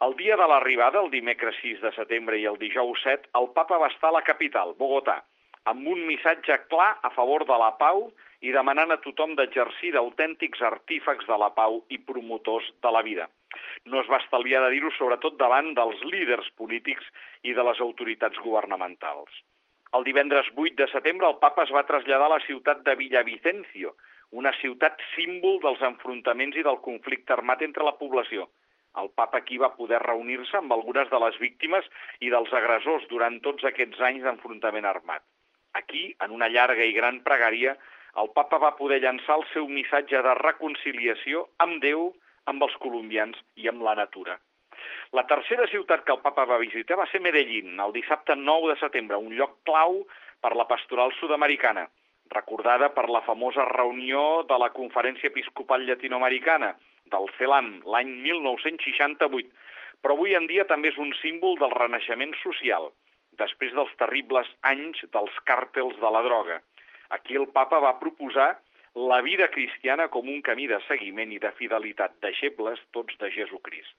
El 0.03 0.17
dia 0.19 0.37
de 0.41 0.49
l'arribada, 0.51 0.99
el 1.05 1.13
dimecres 1.13 1.61
6 1.63 1.85
de 1.85 1.93
setembre 1.95 2.39
i 2.41 2.49
el 2.51 2.59
dijous 2.59 3.05
7, 3.05 3.31
el 3.39 3.47
papa 3.59 3.79
va 3.79 3.93
estar 3.93 4.11
a 4.11 4.17
la 4.17 4.25
capital, 4.27 4.75
Bogotà, 4.81 5.21
amb 5.71 5.87
un 5.87 6.03
missatge 6.09 6.59
clar 6.73 6.91
a 7.07 7.11
favor 7.15 7.47
de 7.47 7.59
la 7.63 7.71
pau 7.79 8.09
i 8.43 8.51
demanant 8.57 8.91
a 8.91 8.99
tothom 9.05 9.37
d'exercir 9.39 9.93
d'autèntics 9.95 10.65
artífecs 10.73 11.31
de 11.31 11.39
la 11.45 11.53
pau 11.55 11.79
i 11.95 12.01
promotors 12.11 12.67
de 12.83 12.91
la 12.97 13.05
vida. 13.07 13.29
No 13.87 14.03
es 14.03 14.11
va 14.11 14.19
estalviar 14.25 14.65
de 14.65 14.75
dir-ho 14.75 14.91
sobretot 14.99 15.39
davant 15.39 15.71
dels 15.79 16.03
líders 16.11 16.51
polítics 16.59 17.07
i 17.47 17.55
de 17.55 17.71
les 17.71 17.81
autoritats 17.87 18.43
governamentals. 18.43 19.31
El 19.97 20.05
divendres 20.09 20.47
8 20.57 20.77
de 20.79 20.87
setembre 20.89 21.29
el 21.29 21.37
papa 21.41 21.67
es 21.67 21.73
va 21.77 21.85
traslladar 21.89 22.31
a 22.31 22.35
la 22.35 22.45
ciutat 22.47 22.79
de 22.87 22.95
Villavicencio, 22.97 23.91
una 24.41 24.53
ciutat 24.57 25.03
símbol 25.13 25.59
dels 25.61 25.83
enfrontaments 25.89 26.57
i 26.57 26.65
del 26.65 26.79
conflicte 26.87 27.35
armat 27.35 27.65
entre 27.67 27.85
la 27.85 27.99
població. 27.99 28.47
El 29.03 29.11
papa 29.21 29.41
aquí 29.43 29.59
va 29.61 29.75
poder 29.77 30.01
reunir-se 30.03 30.57
amb 30.57 30.73
algunes 30.77 31.11
de 31.11 31.21
les 31.25 31.37
víctimes 31.43 31.89
i 32.21 32.33
dels 32.33 32.53
agressors 32.61 33.05
durant 33.11 33.37
tots 33.45 33.69
aquests 33.69 34.01
anys 34.09 34.25
d'enfrontament 34.25 34.89
armat. 34.89 35.25
Aquí, 35.81 36.05
en 36.25 36.33
una 36.39 36.49
llarga 36.53 36.89
i 36.89 36.97
gran 36.97 37.21
pregària, 37.29 37.77
el 38.23 38.33
papa 38.37 38.61
va 38.65 38.77
poder 38.81 39.01
llançar 39.05 39.39
el 39.41 39.45
seu 39.53 39.69
missatge 39.69 40.25
de 40.25 40.35
reconciliació 40.41 41.47
amb 41.67 41.81
Déu, 41.85 42.11
amb 42.53 42.65
els 42.69 42.77
colombians 42.85 43.37
i 43.57 43.69
amb 43.73 43.85
la 43.85 43.95
natura. 44.01 44.39
La 45.13 45.27
tercera 45.29 45.67
ciutat 45.69 46.07
que 46.07 46.13
el 46.15 46.23
papa 46.25 46.47
va 46.49 46.57
visitar 46.61 46.97
va 46.97 47.05
ser 47.11 47.19
Medellín, 47.21 47.75
el 47.85 47.91
dissabte 47.93 48.33
9 48.35 48.71
de 48.71 48.77
setembre, 48.81 49.19
un 49.21 49.35
lloc 49.37 49.59
clau 49.69 49.99
per 50.41 50.55
la 50.57 50.65
pastoral 50.71 51.11
sud-americana, 51.19 51.83
recordada 52.33 52.89
per 52.95 53.05
la 53.13 53.21
famosa 53.27 53.67
reunió 53.69 54.23
de 54.49 54.57
la 54.63 54.71
Conferència 54.73 55.29
Episcopal 55.29 55.85
Llatinoamericana 55.85 56.71
del 57.13 57.29
CELAM 57.37 57.69
l'any 57.95 58.15
1968, 58.25 59.53
però 60.01 60.17
avui 60.17 60.33
en 60.39 60.49
dia 60.49 60.65
també 60.71 60.89
és 60.95 61.01
un 61.05 61.13
símbol 61.21 61.61
del 61.61 61.77
renaixement 61.77 62.33
social, 62.41 62.89
després 63.43 63.77
dels 63.77 63.93
terribles 64.01 64.49
anys 64.71 65.03
dels 65.19 65.37
càrtels 65.51 65.99
de 66.01 66.15
la 66.17 66.23
droga. 66.25 66.57
Aquí 67.19 67.37
el 67.37 67.51
papa 67.59 67.83
va 67.85 67.99
proposar 68.01 68.55
la 69.13 69.21
vida 69.29 69.51
cristiana 69.53 70.09
com 70.09 70.33
un 70.33 70.41
camí 70.41 70.73
de 70.73 70.81
seguiment 70.89 71.37
i 71.37 71.43
de 71.45 71.53
fidelitat, 71.61 72.17
deixebles 72.25 72.81
tots 72.97 73.21
de 73.21 73.29
Jesucrist. 73.37 73.93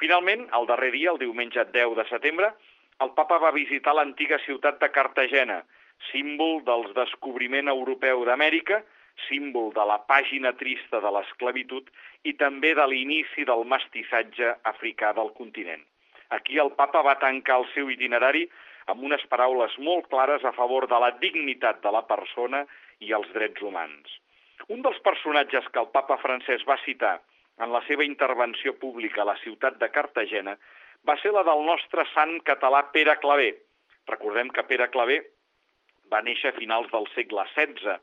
Finalment, 0.00 0.46
el 0.56 0.66
darrer 0.68 0.92
dia, 0.94 1.12
el 1.12 1.20
diumenge 1.20 1.66
10 1.74 1.96
de 1.98 2.06
setembre, 2.08 2.54
el 3.04 3.12
papa 3.16 3.36
va 3.42 3.52
visitar 3.52 3.92
l'antiga 3.96 4.38
ciutat 4.46 4.80
de 4.80 4.88
Cartagena, 4.94 5.60
símbol 6.08 6.62
del 6.64 6.86
descobriment 6.96 7.68
europeu 7.68 8.24
d'Amèrica, 8.24 8.80
símbol 9.28 9.68
de 9.76 9.84
la 9.84 9.98
pàgina 10.08 10.54
trista 10.56 11.02
de 11.04 11.12
l'esclavitud 11.12 11.90
i 12.24 12.32
també 12.40 12.72
de 12.78 12.86
l'inici 12.88 13.44
del 13.44 13.66
mestissatge 13.68 14.54
africà 14.72 15.12
del 15.16 15.32
continent. 15.36 15.84
Aquí 16.36 16.56
el 16.62 16.72
papa 16.80 17.02
va 17.04 17.18
tancar 17.20 17.58
el 17.60 17.68
seu 17.74 17.90
itinerari 17.92 18.46
amb 18.88 19.04
unes 19.04 19.24
paraules 19.28 19.76
molt 19.78 20.08
clares 20.08 20.44
a 20.44 20.54
favor 20.56 20.86
de 20.88 21.00
la 21.04 21.10
dignitat 21.20 21.82
de 21.84 21.92
la 21.92 22.06
persona 22.08 22.64
i 23.00 23.12
els 23.16 23.28
drets 23.36 23.60
humans. 23.60 24.16
Un 24.68 24.80
dels 24.86 25.00
personatges 25.04 25.68
que 25.72 25.80
el 25.82 25.92
papa 25.92 26.16
francès 26.22 26.64
va 26.68 26.80
citar 26.84 27.18
en 27.64 27.72
la 27.72 27.82
seva 27.86 28.04
intervenció 28.06 28.74
pública 28.80 29.22
a 29.22 29.30
la 29.30 29.36
ciutat 29.42 29.76
de 29.80 29.88
Cartagena 29.92 30.56
va 31.08 31.16
ser 31.22 31.32
la 31.36 31.44
del 31.48 31.64
nostre 31.66 32.06
sant 32.14 32.38
català 32.48 32.82
Pere 32.94 33.16
Clavé. 33.20 33.50
Recordem 34.08 34.50
que 34.56 34.64
Pere 34.68 34.88
Clavé 34.92 35.20
va 36.12 36.22
néixer 36.26 36.52
a 36.52 36.58
finals 36.58 36.90
del 36.92 37.08
segle 37.14 37.44
XVI 37.54 37.96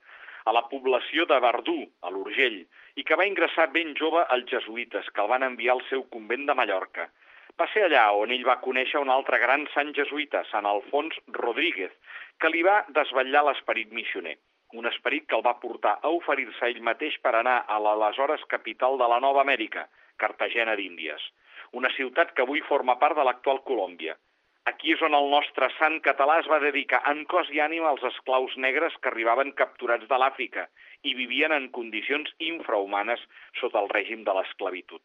a 0.47 0.53
la 0.55 0.63
població 0.71 1.25
de 1.27 1.39
Verdú, 1.43 1.79
a 2.07 2.11
l'Urgell, 2.13 2.61
i 2.95 3.03
que 3.03 3.17
va 3.19 3.27
ingressar 3.27 3.67
ben 3.73 3.93
jove 3.99 4.23
als 4.35 4.47
jesuïtes, 4.51 5.09
que 5.11 5.23
el 5.23 5.31
van 5.33 5.43
enviar 5.43 5.75
al 5.75 5.83
seu 5.89 6.05
convent 6.13 6.45
de 6.47 6.55
Mallorca. 6.55 7.09
Va 7.59 7.67
ser 7.73 7.83
allà 7.87 8.05
on 8.15 8.31
ell 8.31 8.45
va 8.47 8.61
conèixer 8.63 9.01
un 9.03 9.11
altre 9.11 9.41
gran 9.43 9.65
sant 9.73 9.91
jesuïta, 9.97 10.45
Sant 10.51 10.69
Alfons 10.69 11.17
Rodríguez, 11.41 11.91
que 12.39 12.53
li 12.53 12.63
va 12.63 12.83
desvetllar 12.95 13.43
l'esperit 13.49 13.91
missioner 13.91 14.37
un 14.77 14.87
esperit 14.89 15.25
que 15.27 15.35
el 15.37 15.43
va 15.45 15.57
portar 15.61 15.97
a 16.01 16.11
oferir-se 16.19 16.69
ell 16.69 16.83
mateix 16.85 17.17
per 17.23 17.33
anar 17.35 17.57
a 17.67 17.79
l'aleshores 17.81 18.45
capital 18.53 18.97
de 19.01 19.09
la 19.13 19.19
Nova 19.23 19.41
Amèrica, 19.45 19.87
Cartagena 20.21 20.75
d'Índies, 20.77 21.23
una 21.81 21.91
ciutat 21.97 22.33
que 22.37 22.45
avui 22.45 22.63
forma 22.69 22.97
part 23.01 23.17
de 23.17 23.25
l'actual 23.27 23.63
Colòmbia. 23.69 24.15
Aquí 24.67 24.91
és 24.93 25.01
on 25.07 25.15
el 25.15 25.29
nostre 25.31 25.69
sant 25.77 26.01
català 26.05 26.39
es 26.41 26.47
va 26.51 26.59
dedicar 26.59 26.99
en 27.11 27.21
cos 27.31 27.49
i 27.55 27.61
ànima 27.63 27.87
als 27.89 28.03
esclaus 28.09 28.55
negres 28.65 28.95
que 29.01 29.11
arribaven 29.11 29.53
capturats 29.61 30.09
de 30.09 30.17
l'Àfrica 30.19 30.65
i 31.07 31.13
vivien 31.15 31.55
en 31.55 31.69
condicions 31.77 32.33
infrahumanes 32.49 33.23
sota 33.61 33.79
el 33.79 33.87
règim 33.93 34.25
de 34.27 34.35
l'esclavitud. 34.35 34.99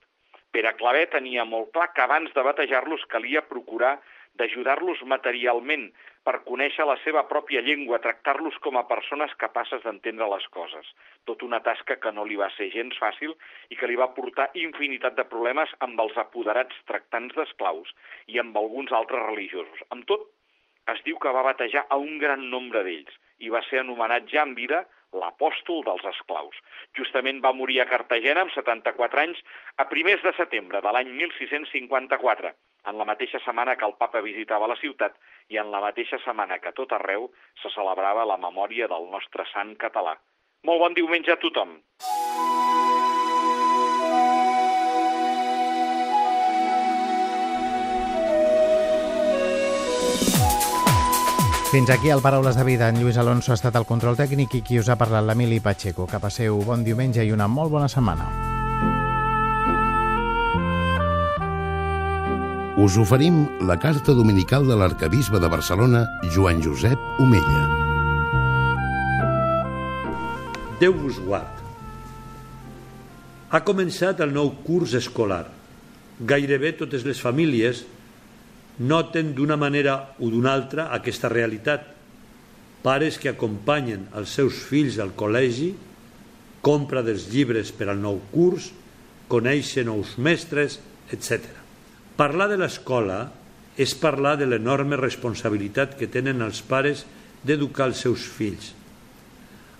Pere 0.52 0.74
Clavé 0.80 1.06
tenia 1.12 1.46
molt 1.48 1.70
clar 1.76 1.92
que 1.94 2.02
abans 2.04 2.34
de 2.34 2.42
batejar-los 2.48 3.06
calia 3.14 3.46
procurar 3.52 3.94
d'ajudar-los 4.40 5.04
materialment 5.14 5.92
per 6.26 6.38
conèixer 6.46 6.84
la 6.86 6.96
seva 7.02 7.24
pròpia 7.30 7.62
llengua, 7.66 7.98
tractar-los 8.02 8.58
com 8.64 8.78
a 8.78 8.84
persones 8.90 9.34
capaces 9.42 9.82
d'entendre 9.82 10.28
les 10.30 10.46
coses. 10.54 10.92
Tot 11.26 11.42
una 11.46 11.60
tasca 11.66 11.98
que 12.02 12.12
no 12.14 12.26
li 12.28 12.38
va 12.38 12.50
ser 12.56 12.70
gens 12.74 12.98
fàcil 13.02 13.34
i 13.70 13.78
que 13.80 13.90
li 13.90 13.98
va 13.98 14.12
portar 14.16 14.50
infinitat 14.62 15.18
de 15.18 15.26
problemes 15.32 15.74
amb 15.86 16.00
els 16.04 16.16
apoderats 16.24 16.78
tractants 16.90 17.34
d'esclaus 17.38 17.90
i 18.30 18.38
amb 18.42 18.56
alguns 18.62 18.94
altres 19.00 19.26
religiosos. 19.26 19.84
Amb 19.90 20.06
tot, 20.06 20.30
es 20.94 21.02
diu 21.06 21.18
que 21.22 21.34
va 21.34 21.46
batejar 21.46 21.86
a 21.88 21.98
un 21.98 22.18
gran 22.22 22.48
nombre 22.54 22.82
d'ells 22.86 23.18
i 23.42 23.50
va 23.54 23.62
ser 23.68 23.82
anomenat 23.82 24.30
ja 24.30 24.46
en 24.46 24.54
vida 24.58 24.84
l'apòstol 25.20 25.82
dels 25.86 26.04
esclaus. 26.14 26.56
Justament 26.98 27.42
va 27.44 27.54
morir 27.56 27.80
a 27.82 27.88
Cartagena 27.90 28.46
amb 28.46 28.54
74 28.54 29.22
anys 29.26 29.42
a 29.82 29.88
primers 29.90 30.22
de 30.26 30.32
setembre 30.38 30.80
de 30.84 30.92
l'any 30.94 31.10
1654, 31.18 32.54
en 32.86 32.98
la 32.98 33.06
mateixa 33.08 33.40
setmana 33.44 33.76
que 33.76 33.86
el 33.86 33.96
papa 33.98 34.22
visitava 34.24 34.70
la 34.70 34.78
ciutat 34.80 35.16
i 35.48 35.58
en 35.62 35.70
la 35.70 35.80
mateixa 35.84 36.18
setmana 36.24 36.58
que 36.58 36.74
tot 36.76 36.92
arreu 36.98 37.30
se 37.62 37.70
celebrava 37.74 38.26
la 38.28 38.40
memòria 38.40 38.88
del 38.90 39.10
nostre 39.10 39.46
sant 39.52 39.76
català. 39.76 40.16
Molt 40.66 40.82
bon 40.82 40.94
diumenge 40.94 41.34
a 41.34 41.40
tothom! 41.42 41.78
Fins 51.72 51.88
aquí 51.88 52.10
el 52.10 52.20
Paraules 52.20 52.54
de 52.54 52.64
Vida. 52.64 52.90
En 52.90 53.00
Lluís 53.00 53.16
Alonso 53.16 53.54
ha 53.54 53.56
estat 53.56 53.78
el 53.80 53.88
control 53.88 54.18
tècnic 54.18 54.58
i 54.58 54.60
qui 54.60 54.76
us 54.76 54.92
ha 54.92 54.98
parlat 55.00 55.24
l'Emili 55.24 55.62
Pacheco. 55.64 56.04
Que 56.04 56.20
passeu 56.20 56.60
bon 56.68 56.84
diumenge 56.84 57.24
i 57.24 57.32
una 57.32 57.48
molt 57.48 57.72
bona 57.72 57.88
setmana. 57.88 58.51
Us 62.82 62.96
oferim 62.98 63.46
la 63.62 63.76
carta 63.78 64.10
dominical 64.10 64.66
de 64.66 64.74
l'arcabisbe 64.74 65.38
de 65.38 65.46
Barcelona, 65.46 66.00
Joan 66.34 66.58
Josep 66.64 66.98
Omella. 67.22 67.60
Déu 70.80 70.96
vos 70.98 71.20
guard. 71.22 71.60
Ha 73.54 73.62
començat 73.62 74.24
el 74.26 74.34
nou 74.34 74.50
curs 74.66 74.96
escolar. 74.98 75.44
Gairebé 76.26 76.74
totes 76.80 77.06
les 77.06 77.22
famílies 77.22 77.84
noten 78.82 79.30
d'una 79.38 79.60
manera 79.60 80.16
o 80.18 80.32
d'una 80.34 80.50
altra 80.50 80.90
aquesta 80.98 81.30
realitat. 81.30 81.86
Pares 82.82 83.22
que 83.22 83.30
acompanyen 83.30 84.08
els 84.18 84.34
seus 84.34 84.58
fills 84.58 84.98
al 84.98 85.14
col·legi, 85.14 85.70
compra 86.66 87.06
dels 87.06 87.30
llibres 87.30 87.70
per 87.70 87.92
al 87.92 88.02
nou 88.02 88.18
curs, 88.34 88.72
conèixer 89.30 89.86
nous 89.86 90.18
mestres, 90.18 90.80
etc. 91.14 91.62
Parlar 92.16 92.50
de 92.50 92.58
l'escola 92.60 93.24
és 93.80 93.94
parlar 93.96 94.36
de 94.36 94.46
l'enorme 94.48 94.98
responsabilitat 95.00 95.96
que 95.96 96.10
tenen 96.12 96.44
els 96.44 96.60
pares 96.60 97.06
d'educar 97.42 97.88
els 97.88 98.02
seus 98.04 98.26
fills. 98.28 98.72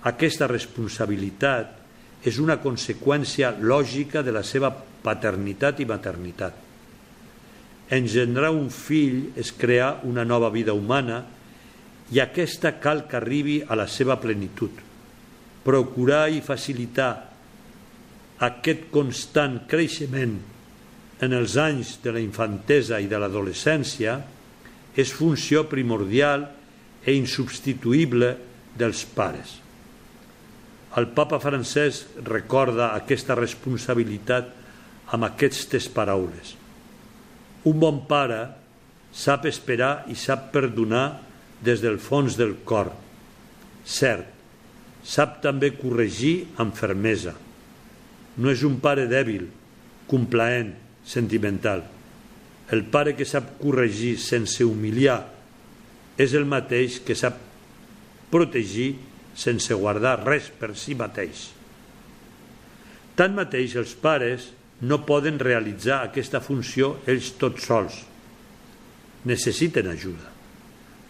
Aquesta 0.08 0.48
responsabilitat 0.50 1.78
és 2.26 2.38
una 2.40 2.56
conseqüència 2.62 3.52
lògica 3.60 4.22
de 4.22 4.32
la 4.34 4.42
seva 4.46 4.70
paternitat 4.72 5.82
i 5.82 5.86
maternitat. 5.86 6.54
Engendrar 7.92 8.52
un 8.54 8.70
fill 8.72 9.34
és 9.36 9.52
crear 9.52 9.98
una 10.08 10.24
nova 10.24 10.48
vida 10.54 10.72
humana 10.72 11.20
i 12.12 12.20
aquesta 12.22 12.78
cal 12.80 13.04
que 13.10 13.18
arribi 13.18 13.60
a 13.60 13.76
la 13.76 13.86
seva 13.90 14.16
plenitud. 14.22 14.72
Procurar 15.62 16.30
i 16.32 16.40
facilitar 16.40 17.10
aquest 18.42 18.88
constant 18.90 19.60
creixement 19.70 20.38
en 21.22 21.35
els 21.37 21.54
anys 21.61 21.96
de 22.02 22.12
la 22.14 22.22
infantesa 22.22 22.98
i 22.98 23.06
de 23.11 23.18
l'adolescència 23.20 24.16
és 24.98 25.12
funció 25.14 25.62
primordial 25.70 26.48
e 27.06 27.14
insubstituïble 27.14 28.32
dels 28.78 29.04
pares. 29.14 29.58
El 30.98 31.08
papa 31.16 31.38
francès 31.40 32.02
recorda 32.26 32.90
aquesta 32.98 33.37
responsabilitat 33.38 34.50
amb 35.14 35.28
aquestes 35.30 35.88
paraules. 35.92 36.56
Un 37.70 37.78
bon 37.80 38.02
pare 38.11 38.42
sap 39.14 39.46
esperar 39.46 40.08
i 40.11 40.18
sap 40.18 40.50
perdonar 40.52 41.06
des 41.62 41.80
del 41.80 42.00
fons 42.02 42.37
del 42.37 42.58
cor. 42.66 42.90
Cert, 43.87 44.26
sap 45.02 45.40
també 45.44 45.72
corregir 45.78 46.48
amb 46.62 46.74
fermesa. 46.76 47.35
No 48.37 48.50
és 48.50 48.62
un 48.66 48.78
pare 48.82 49.06
dèbil, 49.11 49.46
complaent, 50.11 50.72
sentimental. 51.12 51.85
El 52.72 52.87
pare 52.88 53.12
que 53.18 53.29
sap 53.29 53.59
corregir 53.61 54.16
sense 54.20 54.64
humiliar 54.64 55.20
és 56.20 56.33
el 56.38 56.46
mateix 56.48 57.01
que 57.05 57.16
sap 57.18 57.38
protegir 58.33 58.94
sense 59.37 59.75
guardar 59.77 60.18
res 60.25 60.48
per 60.59 60.72
si 60.77 60.96
mateix. 60.96 61.51
Tanmateix, 63.16 63.77
els 63.77 63.92
pares 64.01 64.48
no 64.88 65.03
poden 65.07 65.38
realitzar 65.40 66.01
aquesta 66.03 66.40
funció 66.40 66.96
ells 67.07 67.35
tots 67.40 67.68
sols. 67.68 67.98
Necessiten 69.29 69.90
ajuda. 69.92 70.31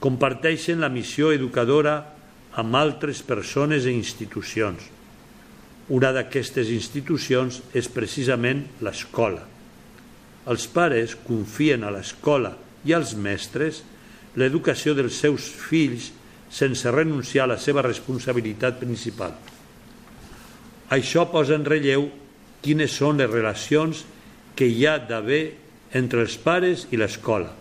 Comparteixen 0.03 0.83
la 0.83 0.91
missió 0.93 1.31
educadora 1.33 1.95
amb 2.59 2.77
altres 2.77 3.23
persones 3.25 3.87
i 3.87 3.95
institucions. 3.95 4.83
Una 5.95 6.11
d'aquestes 6.15 6.69
institucions 6.75 7.63
és 7.75 7.89
precisament 7.91 8.67
l'escola. 8.85 9.47
Els 10.51 10.67
pares 10.67 11.15
confien 11.23 11.85
a 11.87 11.93
l'escola 11.95 12.57
i 12.85 12.95
als 12.97 13.15
mestres 13.15 13.83
l'educació 14.39 14.95
dels 14.99 15.21
seus 15.23 15.47
fills 15.47 16.11
sense 16.53 16.91
renunciar 16.91 17.47
a 17.47 17.53
la 17.55 17.59
seva 17.61 17.85
responsabilitat 17.85 18.81
principal. 18.81 19.37
Això 20.93 21.25
posa 21.31 21.55
en 21.57 21.65
relleu 21.65 22.09
quines 22.63 22.93
són 22.99 23.23
les 23.23 23.31
relacions 23.31 24.03
que 24.59 24.67
hi 24.69 24.85
ha 24.87 24.99
d'haver 24.99 25.45
entre 25.97 26.25
els 26.25 26.35
pares 26.41 26.87
i 26.91 26.99
l'escola, 27.01 27.53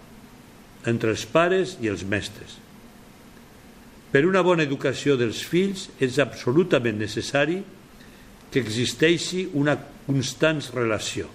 entre 0.90 1.14
els 1.14 1.24
pares 1.30 1.78
i 1.82 1.92
els 1.92 2.04
mestres. 2.04 2.58
Per 4.12 4.26
una 4.28 4.42
bona 4.44 4.66
educació 4.68 5.16
dels 5.20 5.40
fills 5.48 5.88
és 6.04 6.18
absolutament 6.20 6.98
necessari 7.00 7.62
que 8.52 8.60
existeixi 8.60 9.46
una 9.56 9.78
constant 10.08 10.60
relació 10.74 11.30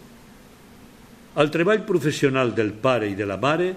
el 1.37 1.51
treball 1.53 1.85
professional 1.85 2.55
del 2.57 2.73
pare 2.73 3.11
i 3.11 3.17
de 3.17 3.27
la 3.29 3.37
mare 3.37 3.75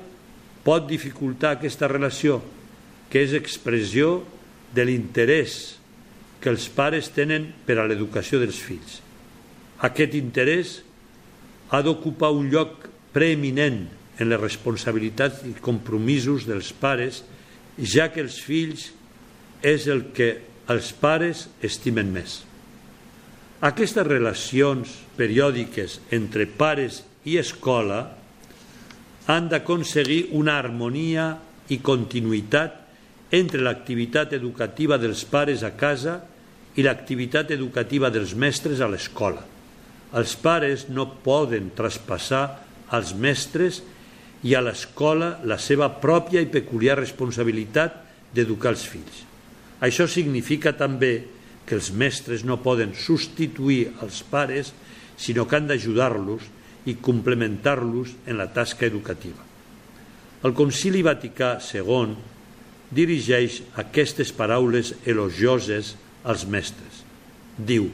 pot 0.63 0.85
dificultar 0.87 1.57
aquesta 1.57 1.89
relació, 1.91 2.39
que 3.11 3.23
és 3.25 3.35
expressió 3.35 4.21
de 4.75 4.85
l'interès 4.87 5.79
que 6.39 6.51
els 6.53 6.69
pares 6.71 7.09
tenen 7.11 7.49
per 7.67 7.79
a 7.81 7.87
l'educació 7.87 8.39
dels 8.39 8.59
fills. 8.63 8.99
Aquest 9.83 10.15
interès 10.15 10.77
ha 11.71 11.81
d'ocupar 11.83 12.31
un 12.35 12.47
lloc 12.51 12.87
preeminent 13.13 13.87
en 14.19 14.29
les 14.31 14.39
responsabilitats 14.39 15.43
i 15.47 15.55
compromisos 15.63 16.47
dels 16.47 16.71
pares, 16.75 17.23
ja 17.79 18.09
que 18.11 18.23
els 18.23 18.39
fills 18.43 18.89
és 19.63 19.87
el 19.91 20.09
que 20.15 20.31
els 20.71 20.91
pares 20.95 21.47
estimen 21.65 22.11
més. 22.13 22.43
Aquestes 23.59 24.07
relacions 24.07 24.91
periòdiques 25.17 25.99
entre 26.15 26.45
pares 26.47 27.01
i 27.27 27.37
escola 27.39 27.99
han 29.29 29.49
d'aconseguir 29.51 30.29
una 30.39 30.57
harmonia 30.57 31.33
i 31.69 31.77
continuïtat 31.83 32.77
entre 33.35 33.61
l'activitat 33.61 34.33
educativa 34.33 34.97
dels 34.97 35.25
pares 35.29 35.63
a 35.63 35.73
casa 35.77 36.19
i 36.79 36.85
l'activitat 36.85 37.51
educativa 37.53 38.09
dels 38.09 38.33
mestres 38.33 38.81
a 38.81 38.87
l'escola. 38.89 39.43
Els 40.17 40.33
pares 40.41 40.87
no 40.89 41.05
poden 41.21 41.69
traspassar 41.77 42.45
als 42.89 43.13
mestres 43.13 43.83
i 44.41 44.55
a 44.55 44.61
l'escola 44.63 45.35
la 45.45 45.59
seva 45.61 45.91
pròpia 46.01 46.41
i 46.41 46.49
peculiar 46.49 46.97
responsabilitat 46.97 47.99
d'educar 48.33 48.73
els 48.73 48.85
fills. 48.87 49.25
Això 49.83 50.07
significa 50.09 50.73
també 50.73 51.27
que 51.67 51.77
els 51.77 51.91
mestres 51.93 52.41
no 52.47 52.57
poden 52.63 52.95
substituir 52.97 53.91
els 54.01 54.23
pares, 54.25 54.71
sinó 55.19 55.45
que 55.45 55.59
han 55.59 55.67
d'ajudar-los 55.69 56.47
i 56.87 56.95
complementar-los 56.95 58.15
en 58.25 58.37
la 58.39 58.47
tasca 58.53 58.85
educativa. 58.87 59.43
El 60.43 60.55
Concili 60.55 61.01
Vaticà 61.03 61.57
II 61.59 62.13
dirigeix 62.95 63.59
aquestes 63.81 64.31
paraules 64.33 64.93
elogioses 65.05 65.95
als 66.23 66.45
mestres. 66.47 67.03
Diu, 67.59 67.89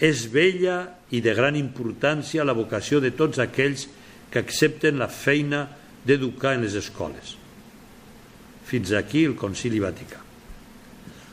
és 0.00 0.24
vella 0.32 0.78
i 1.12 1.20
de 1.24 1.34
gran 1.36 1.56
importància 1.58 2.46
la 2.46 2.56
vocació 2.56 3.02
de 3.04 3.12
tots 3.16 3.40
aquells 3.42 3.86
que 4.32 4.40
accepten 4.40 4.98
la 5.00 5.10
feina 5.12 5.66
d'educar 6.06 6.54
en 6.56 6.64
les 6.64 6.76
escoles. 6.78 7.36
Fins 8.68 8.92
aquí 8.92 9.24
el 9.24 9.36
Concili 9.36 9.80
Vaticà. 9.80 10.20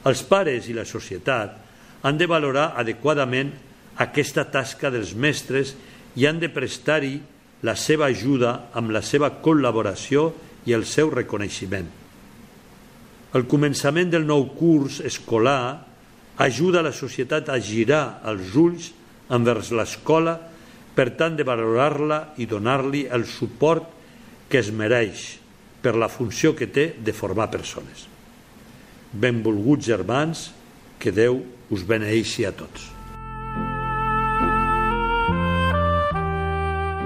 Els 0.05 0.21
pares 0.27 0.67
i 0.69 0.75
la 0.75 0.85
societat 0.87 1.55
han 2.05 2.19
de 2.19 2.27
valorar 2.29 2.73
adequadament 2.77 3.51
aquesta 4.03 4.45
tasca 4.51 4.91
dels 4.93 5.15
mestres 5.15 5.73
i 6.15 6.25
han 6.27 6.39
de 6.39 6.49
prestar-hi 6.51 7.17
la 7.65 7.75
seva 7.79 8.09
ajuda 8.11 8.71
amb 8.77 8.93
la 8.95 9.01
seva 9.03 9.31
col·laboració 9.43 10.29
i 10.65 10.73
el 10.75 10.85
seu 10.87 11.11
reconeixement. 11.13 11.87
El 13.35 13.45
començament 13.51 14.11
del 14.13 14.25
nou 14.27 14.47
curs 14.55 15.01
escolar 15.03 15.83
ajuda 16.39 16.83
la 16.85 16.93
societat 16.95 17.49
a 17.51 17.59
girar 17.59 18.21
els 18.27 18.55
ulls 18.55 18.91
envers 19.35 19.71
l'escola 19.75 20.37
per 20.95 21.09
tant 21.19 21.35
de 21.35 21.43
valorar-la 21.47 22.21
i 22.39 22.47
donar-li 22.47 23.05
el 23.11 23.27
suport 23.27 23.91
que 24.47 24.61
es 24.61 24.71
mereix 24.71 25.27
per 25.83 25.95
la 25.99 26.09
funció 26.09 26.55
que 26.55 26.71
té 26.71 26.93
de 26.97 27.13
formar 27.13 27.51
persones. 27.51 28.07
Benvolguts 29.11 29.85
germans, 29.85 30.49
que 30.99 31.11
Déu 31.11 31.41
us 31.71 31.83
beneixi 31.87 32.47
a 32.47 32.55
tots. 32.55 32.94